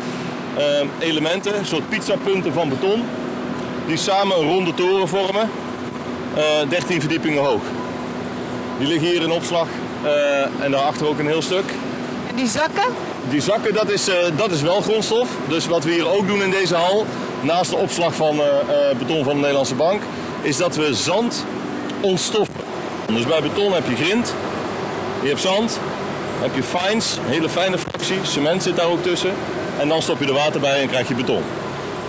uh, 0.59 0.65
elementen, 0.99 1.59
een 1.59 1.67
soort 1.67 1.89
pizzapunten 1.89 2.53
van 2.53 2.69
beton, 2.69 3.03
die 3.87 3.97
samen 3.97 4.39
een 4.39 4.49
ronde 4.49 4.75
toren 4.75 5.09
vormen, 5.09 5.51
uh, 6.37 6.61
eh, 6.61 6.69
13 6.69 7.01
verdiepingen 7.01 7.45
hoog. 7.45 7.63
Die 8.79 8.87
liggen 8.87 9.09
hier 9.09 9.23
in 9.23 9.31
opslag 9.31 9.67
eh, 10.03 10.65
en 10.65 10.71
daarachter 10.71 11.07
ook 11.07 11.19
een 11.19 11.27
heel 11.27 11.43
stuk. 11.43 11.65
En 12.29 12.37
die 12.37 12.47
zakken? 12.47 12.85
Die 13.31 13.41
zakken, 13.41 13.75
dat 13.75 13.91
is, 13.91 14.09
uh, 14.09 14.15
dat 14.37 14.51
is 14.51 14.63
wel 14.63 14.81
grondstof. 14.81 15.29
Dus 15.49 15.67
wat 15.67 15.85
we 15.85 15.91
hier 15.91 16.09
ook 16.09 16.27
doen 16.27 16.43
in 16.43 16.51
deze 16.51 16.75
hal, 16.75 17.07
naast 17.41 17.71
de 17.71 17.77
opslag 17.77 18.15
van 18.15 18.37
uh, 18.37 18.45
uh, 18.45 18.99
beton 18.99 19.25
van 19.25 19.33
de 19.33 19.41
Nederlandse 19.41 19.75
Bank, 19.75 20.03
is 20.43 20.57
dat 20.57 20.77
we 20.77 20.95
zand 20.95 21.45
ontstoffen. 22.01 22.55
Dus 23.13 23.27
bij 23.27 23.43
beton 23.43 23.73
heb 23.73 23.89
je 23.89 24.05
grind, 24.05 24.35
je 25.23 25.29
hebt 25.29 25.41
zand, 25.41 25.79
heb 26.41 26.55
je 26.55 26.63
fines, 26.63 27.19
hele 27.23 27.49
fijne 27.49 27.79
fractie, 27.79 28.19
cement 28.23 28.63
zit 28.63 28.77
daar 28.77 28.87
ook 28.87 29.03
tussen. 29.03 29.33
En 29.79 29.89
dan 29.89 30.03
stop 30.03 30.21
je 30.21 30.27
er 30.27 30.33
water 30.33 30.61
bij 30.61 30.81
en 30.81 30.89
krijg 30.89 31.09
je 31.09 31.15
beton. 31.15 31.43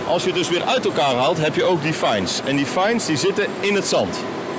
Als 0.08 0.22
je 0.22 0.28
het 0.28 0.38
dus 0.38 0.48
weer 0.48 0.64
uit 0.64 0.84
elkaar 0.84 1.14
haalt, 1.14 1.38
heb 1.38 1.54
je 1.54 1.64
ook 1.64 1.82
die 1.82 1.92
fines. 1.92 2.40
En 2.44 2.56
die 2.56 2.66
fines 2.66 3.06
die 3.06 3.16
zitten 3.16 3.46
in 3.60 3.74
het 3.74 3.86
zand. 3.86 4.16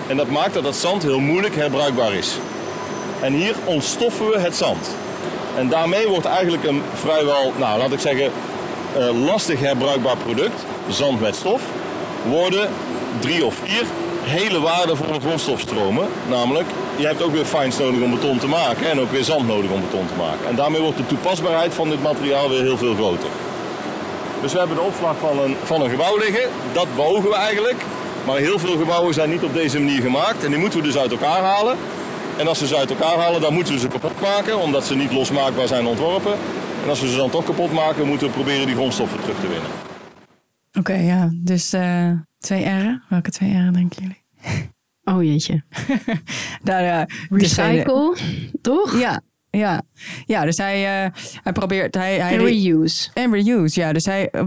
En 0.07 0.17
dat 0.17 0.29
maakt 0.29 0.53
dat 0.53 0.63
dat 0.63 0.75
zand 0.75 1.03
heel 1.03 1.19
moeilijk 1.19 1.55
herbruikbaar 1.55 2.13
is. 2.13 2.37
En 3.21 3.33
hier 3.33 3.55
ontstoffen 3.65 4.29
we 4.29 4.39
het 4.39 4.55
zand. 4.55 4.87
En 5.57 5.69
daarmee 5.69 6.07
wordt 6.07 6.25
eigenlijk 6.25 6.63
een 6.63 6.81
vrijwel, 6.93 7.53
nou 7.57 7.79
laat 7.79 7.91
ik 7.91 7.99
zeggen, 7.99 8.31
uh, 8.97 9.25
lastig 9.25 9.59
herbruikbaar 9.59 10.17
product, 10.17 10.65
zand 10.89 11.21
met 11.21 11.35
stof, 11.35 11.61
worden 12.29 12.69
drie 13.19 13.45
of 13.45 13.55
vier 13.63 13.85
hele 14.23 14.59
waardevolle 14.59 15.19
grondstofstromen. 15.19 16.07
Namelijk, 16.29 16.67
je 16.95 17.05
hebt 17.05 17.21
ook 17.21 17.31
weer 17.31 17.45
fines 17.45 17.77
nodig 17.77 18.01
om 18.01 18.11
beton 18.11 18.37
te 18.37 18.47
maken 18.47 18.89
en 18.89 18.99
ook 18.99 19.11
weer 19.11 19.23
zand 19.23 19.47
nodig 19.47 19.71
om 19.71 19.81
beton 19.81 20.07
te 20.07 20.13
maken. 20.17 20.47
En 20.47 20.55
daarmee 20.55 20.81
wordt 20.81 20.97
de 20.97 21.05
toepasbaarheid 21.05 21.73
van 21.73 21.89
dit 21.89 22.01
materiaal 22.01 22.49
weer 22.49 22.61
heel 22.61 22.77
veel 22.77 22.93
groter. 22.93 23.29
Dus 24.41 24.51
we 24.51 24.59
hebben 24.59 24.77
de 24.77 24.83
opslag 24.83 25.15
van 25.19 25.39
een, 25.39 25.55
van 25.63 25.81
een 25.81 25.89
gebouw 25.89 26.17
liggen, 26.17 26.49
dat 26.73 26.87
beogen 26.95 27.29
we 27.29 27.35
eigenlijk. 27.35 27.83
Maar 28.25 28.37
heel 28.37 28.59
veel 28.59 28.77
gebouwen 28.77 29.13
zijn 29.13 29.29
niet 29.29 29.43
op 29.43 29.53
deze 29.53 29.79
manier 29.79 30.01
gemaakt 30.01 30.43
en 30.43 30.49
die 30.49 30.59
moeten 30.59 30.79
we 30.79 30.85
dus 30.85 30.97
uit 30.97 31.11
elkaar 31.11 31.41
halen. 31.41 31.77
En 32.41 32.47
als 32.47 32.59
we 32.59 32.67
ze 32.67 32.75
uit 32.75 32.89
elkaar 32.89 33.17
halen, 33.17 33.41
dan 33.41 33.53
moeten 33.53 33.73
we 33.73 33.79
ze 33.79 33.87
kapot 33.87 34.21
maken, 34.21 34.59
omdat 34.59 34.85
ze 34.85 34.95
niet 34.95 35.11
losmaakbaar 35.11 35.67
zijn 35.67 35.85
ontworpen. 35.85 36.33
En 36.83 36.89
als 36.89 37.01
we 37.01 37.09
ze 37.09 37.17
dan 37.17 37.29
toch 37.29 37.45
kapot 37.45 37.71
maken, 37.71 38.07
moeten 38.07 38.27
we 38.27 38.33
proberen 38.33 38.65
die 38.65 38.75
grondstoffen 38.75 39.19
terug 39.19 39.39
te 39.39 39.47
winnen. 39.47 39.69
Oké, 40.69 40.79
okay, 40.79 41.03
ja. 41.03 41.29
Dus 41.33 41.73
uh, 41.73 42.11
twee 42.37 42.63
R'en. 42.63 43.03
Welke 43.09 43.31
twee 43.31 43.51
R'en 43.51 43.73
denken 43.73 44.01
jullie? 44.01 44.23
Oh 45.03 45.23
jeetje. 45.23 45.63
Daar, 46.63 47.09
uh, 47.09 47.15
Recycle, 47.29 48.17
toch? 48.61 48.99
Ja, 48.99 49.21
ja, 49.51 49.81
ja 50.25 50.45
dus 50.45 50.57
hij, 50.57 51.05
uh, 51.05 51.11
hij 51.43 51.51
probeert. 51.51 51.95
Hij, 51.95 52.19
hij 52.19 52.37
en 52.37 52.45
reuse. 52.45 53.09
En 53.13 53.33
reuse, 53.33 53.79
ja. 53.79 53.93
Dus 53.93 54.05
hij 54.05 54.29
eh, 54.29 54.45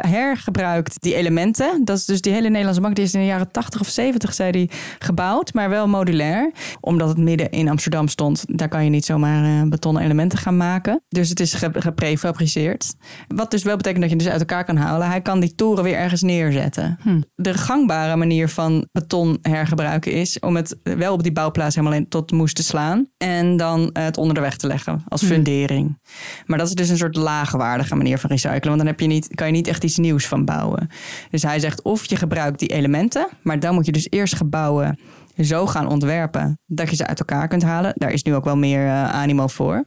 hergebruikt 0.00 1.02
die 1.02 1.14
elementen. 1.14 1.84
Dat 1.84 1.96
is 1.98 2.04
dus 2.04 2.20
die 2.20 2.32
hele 2.32 2.48
Nederlandse 2.48 2.80
bank. 2.80 2.94
Die 2.94 3.04
is 3.04 3.14
in 3.14 3.20
de 3.20 3.26
jaren 3.26 3.50
80 3.50 3.80
of 3.80 3.88
70, 3.88 4.34
zei 4.34 4.50
hij, 4.50 4.70
gebouwd, 4.98 5.52
maar 5.54 5.68
wel 5.68 5.88
modulair. 5.88 6.52
Omdat 6.80 7.08
het 7.08 7.18
midden 7.18 7.50
in 7.50 7.68
Amsterdam 7.68 8.08
stond. 8.08 8.44
Daar 8.46 8.68
kan 8.68 8.84
je 8.84 8.90
niet 8.90 9.04
zomaar 9.04 9.44
uh, 9.44 9.68
betonnen 9.68 10.02
elementen 10.02 10.38
gaan 10.38 10.56
maken. 10.56 11.02
Dus 11.08 11.28
het 11.28 11.40
is 11.40 11.54
geprefabriceerd. 11.54 12.94
Wat 13.28 13.50
dus 13.50 13.62
wel 13.62 13.76
betekent 13.76 14.02
dat 14.02 14.10
je 14.10 14.16
dus 14.16 14.28
uit 14.28 14.40
elkaar 14.40 14.64
kan 14.64 14.76
halen. 14.76 15.08
Hij 15.08 15.20
kan 15.20 15.40
die 15.40 15.54
toren 15.54 15.84
weer 15.84 15.96
ergens 15.96 16.22
neerzetten. 16.22 16.98
Hm. 17.02 17.20
De 17.34 17.54
gangbare 17.54 18.16
manier 18.16 18.48
van 18.48 18.86
beton 18.92 19.38
hergebruiken 19.42 20.12
is 20.12 20.38
om 20.38 20.56
het 20.56 20.76
wel 20.82 21.12
op 21.12 21.22
die 21.22 21.32
bouwplaats 21.32 21.74
helemaal 21.74 21.98
in 21.98 22.08
tot 22.08 22.30
moest 22.30 22.56
te 22.56 22.62
slaan. 22.62 23.06
En 23.16 23.56
dan 23.56 23.90
het 23.92 24.20
onder 24.22 24.34
de 24.34 24.40
weg 24.40 24.56
te 24.56 24.66
leggen 24.66 25.04
als 25.08 25.20
hmm. 25.20 25.30
fundering. 25.30 25.98
Maar 26.46 26.58
dat 26.58 26.68
is 26.68 26.74
dus 26.74 26.88
een 26.88 26.96
soort 26.96 27.16
laagwaardige 27.16 27.94
manier 27.94 28.18
van 28.18 28.30
recyclen. 28.30 28.60
Want 28.62 28.78
dan 28.78 28.86
heb 28.86 29.00
je 29.00 29.06
niet, 29.06 29.28
kan 29.34 29.46
je 29.46 29.52
niet 29.52 29.66
echt 29.66 29.84
iets 29.84 29.96
nieuws 29.96 30.26
van 30.26 30.44
bouwen. 30.44 30.88
Dus 31.30 31.42
hij 31.42 31.60
zegt 31.60 31.82
of 31.82 32.04
je 32.04 32.16
gebruikt 32.16 32.58
die 32.58 32.68
elementen, 32.68 33.28
maar 33.42 33.60
dan 33.60 33.74
moet 33.74 33.86
je 33.86 33.92
dus 33.92 34.06
eerst 34.10 34.34
gebouwen 34.34 34.98
zo 35.38 35.66
gaan 35.66 35.88
ontwerpen 35.88 36.58
dat 36.66 36.90
je 36.90 36.96
ze 36.96 37.06
uit 37.06 37.18
elkaar 37.18 37.48
kunt 37.48 37.62
halen. 37.62 37.92
Daar 37.94 38.10
is 38.10 38.22
nu 38.22 38.34
ook 38.34 38.44
wel 38.44 38.56
meer 38.56 38.84
uh, 38.84 39.10
animo 39.10 39.46
voor. 39.46 39.84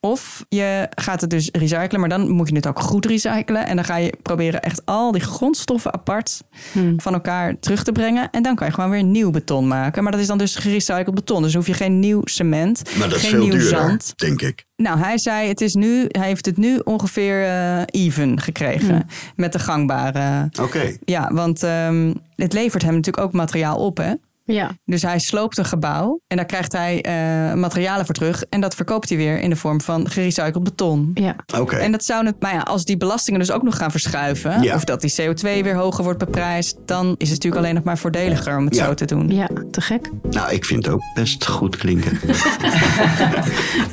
Of 0.00 0.44
je 0.48 0.88
gaat 0.90 1.20
het 1.20 1.30
dus 1.30 1.48
recyclen, 1.52 2.00
maar 2.00 2.08
dan 2.08 2.30
moet 2.30 2.48
je 2.48 2.54
het 2.54 2.66
ook 2.66 2.80
goed 2.80 3.06
recyclen. 3.06 3.66
En 3.66 3.76
dan 3.76 3.84
ga 3.84 3.96
je 3.96 4.14
proberen 4.22 4.62
echt 4.62 4.86
al 4.86 5.12
die 5.12 5.20
grondstoffen 5.20 5.92
apart 5.92 6.42
hmm. 6.72 7.00
van 7.00 7.12
elkaar 7.12 7.58
terug 7.60 7.84
te 7.84 7.92
brengen. 7.92 8.30
En 8.30 8.42
dan 8.42 8.54
kan 8.54 8.66
je 8.66 8.72
gewoon 8.72 8.90
weer 8.90 9.04
nieuw 9.04 9.30
beton 9.30 9.68
maken. 9.68 10.02
Maar 10.02 10.12
dat 10.12 10.20
is 10.20 10.26
dan 10.26 10.38
dus 10.38 10.56
gerecycled 10.56 11.14
beton. 11.14 11.42
Dus 11.42 11.54
hoef 11.54 11.66
je 11.66 11.74
geen 11.74 11.98
nieuw 11.98 12.20
cement, 12.24 12.82
maar 12.98 13.08
dat 13.08 13.18
geen 13.18 13.28
is 13.30 13.34
veel 13.34 13.42
nieuw 13.42 13.50
duurder, 13.50 13.68
zand. 13.68 14.12
denk 14.16 14.42
ik. 14.42 14.64
Nou, 14.76 14.98
hij 14.98 15.18
zei 15.18 15.48
het 15.48 15.60
is 15.60 15.74
nu, 15.74 16.04
hij 16.08 16.26
heeft 16.26 16.46
het 16.46 16.56
nu 16.56 16.78
ongeveer 16.84 17.42
uh, 17.42 17.82
even 17.86 18.40
gekregen 18.40 18.70
Hmm. 18.92 19.06
met 19.36 19.52
de 19.52 19.58
gangbare. 19.58 20.48
Oké. 20.60 20.96
Ja, 21.04 21.30
want 21.32 21.62
um, 21.62 22.14
het 22.36 22.52
levert 22.52 22.82
hem 22.82 22.94
natuurlijk 22.94 23.26
ook 23.26 23.32
materiaal 23.32 23.76
op, 23.76 23.96
hè? 23.96 24.12
Ja. 24.44 24.70
Dus 24.84 25.02
hij 25.02 25.18
sloopt 25.18 25.58
een 25.58 25.64
gebouw 25.64 26.20
en 26.26 26.36
daar 26.36 26.46
krijgt 26.46 26.72
hij 26.72 27.04
uh, 27.06 27.54
materialen 27.54 28.04
voor 28.04 28.14
terug. 28.14 28.44
En 28.48 28.60
dat 28.60 28.74
verkoopt 28.74 29.08
hij 29.08 29.18
weer 29.18 29.40
in 29.40 29.50
de 29.50 29.56
vorm 29.56 29.80
van 29.80 30.10
gerecycled 30.10 30.62
beton. 30.62 31.10
Ja. 31.14 31.36
Oké. 31.46 31.60
Okay. 31.60 31.80
En 31.80 31.92
dat 31.92 32.04
zou 32.04 32.26
het, 32.26 32.40
maar 32.40 32.54
ja, 32.54 32.60
als 32.60 32.84
die 32.84 32.96
belastingen 32.96 33.40
dus 33.40 33.50
ook 33.50 33.62
nog 33.62 33.76
gaan 33.76 33.90
verschuiven, 33.90 34.62
ja. 34.62 34.74
of 34.74 34.84
dat 34.84 35.00
die 35.00 35.14
CO2 35.20 35.42
weer 35.42 35.74
hoger 35.74 36.04
wordt 36.04 36.18
beprijsd, 36.18 36.76
dan 36.86 37.06
is 37.06 37.30
het 37.30 37.42
natuurlijk 37.42 37.62
alleen 37.62 37.74
nog 37.74 37.84
maar 37.84 37.98
voordeliger 37.98 38.56
om 38.56 38.64
het 38.64 38.76
ja. 38.76 38.86
zo 38.86 38.94
te 38.94 39.04
doen. 39.04 39.28
Ja, 39.28 39.48
te 39.70 39.80
gek. 39.80 40.10
Nou, 40.30 40.52
ik 40.52 40.64
vind 40.64 40.84
het 40.84 40.94
ook 40.94 41.02
best 41.14 41.46
goed 41.46 41.76
klinken. 41.76 42.20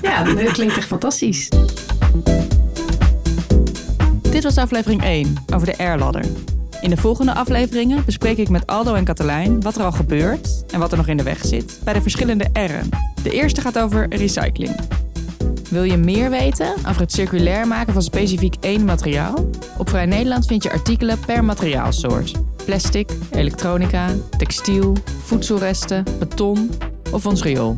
ja, 0.02 0.24
dat 0.24 0.52
klinkt 0.52 0.78
echt 0.78 0.88
fantastisch. 0.88 1.50
Dit 4.22 4.44
was 4.44 4.58
aflevering 4.58 5.04
1 5.04 5.34
over 5.54 5.68
de 5.68 5.78
Airladder. 5.78 6.26
In 6.82 6.90
de 6.90 6.98
volgende 6.98 7.34
afleveringen 7.34 8.06
bespreek 8.06 8.38
ik 8.38 8.50
met 8.50 8.68
Aldo 8.68 8.94
en 8.94 9.04
Katelijn 9.04 9.62
wat 9.62 9.76
er 9.76 9.84
al 9.84 9.92
gebeurt 9.92 10.64
en 10.72 10.80
wat 10.80 10.92
er 10.92 10.98
nog 10.98 11.08
in 11.08 11.18
de 11.18 11.24
weg 11.24 11.46
zit 11.46 11.80
bij 11.84 11.94
de 11.94 12.02
verschillende 12.02 12.48
R'en. 12.54 12.90
De 13.24 13.32
eerste 13.32 13.62
gaat 13.62 13.80
over 13.80 14.16
recycling. 14.16 14.76
Wil 15.70 15.84
je 15.84 15.98
meer 15.98 16.30
weten 16.30 16.74
over 16.88 17.02
het 17.02 17.12
circulair 17.12 17.68
maken 17.68 17.94
van 17.94 18.02
specifiek 18.02 18.56
één 18.60 18.86
materiaal? 18.86 19.50
Op 19.78 19.90
Vrij 19.90 20.06
Nederland 20.06 20.46
vind 20.46 20.64
je 20.64 20.72
artikelen 20.72 21.20
per 21.26 21.44
materiaalsoort. 21.44 22.32
Plastic, 22.66 23.10
elektronica, 23.32 24.08
textiel, 24.38 24.96
voedselresten, 25.24 26.04
beton 26.20 26.72
of 27.12 27.26
ons 27.26 27.44
riool. 27.44 27.78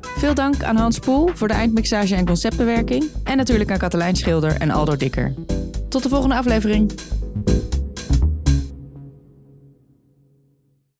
Veel 0.00 0.34
dank 0.34 0.62
aan 0.62 0.76
Hans 0.76 0.98
Poel 0.98 1.30
voor 1.34 1.48
de 1.48 1.54
eindmixage 1.54 2.14
en 2.14 2.26
conceptbewerking. 2.26 3.04
En 3.24 3.36
natuurlijk 3.36 3.70
aan 3.70 3.78
Katelijn 3.78 4.16
Schilder 4.16 4.56
en 4.56 4.70
Aldo 4.70 4.96
Dikker. 4.96 5.34
Tot 5.88 6.02
de 6.02 6.08
volgende 6.08 6.34
aflevering. 6.34 6.92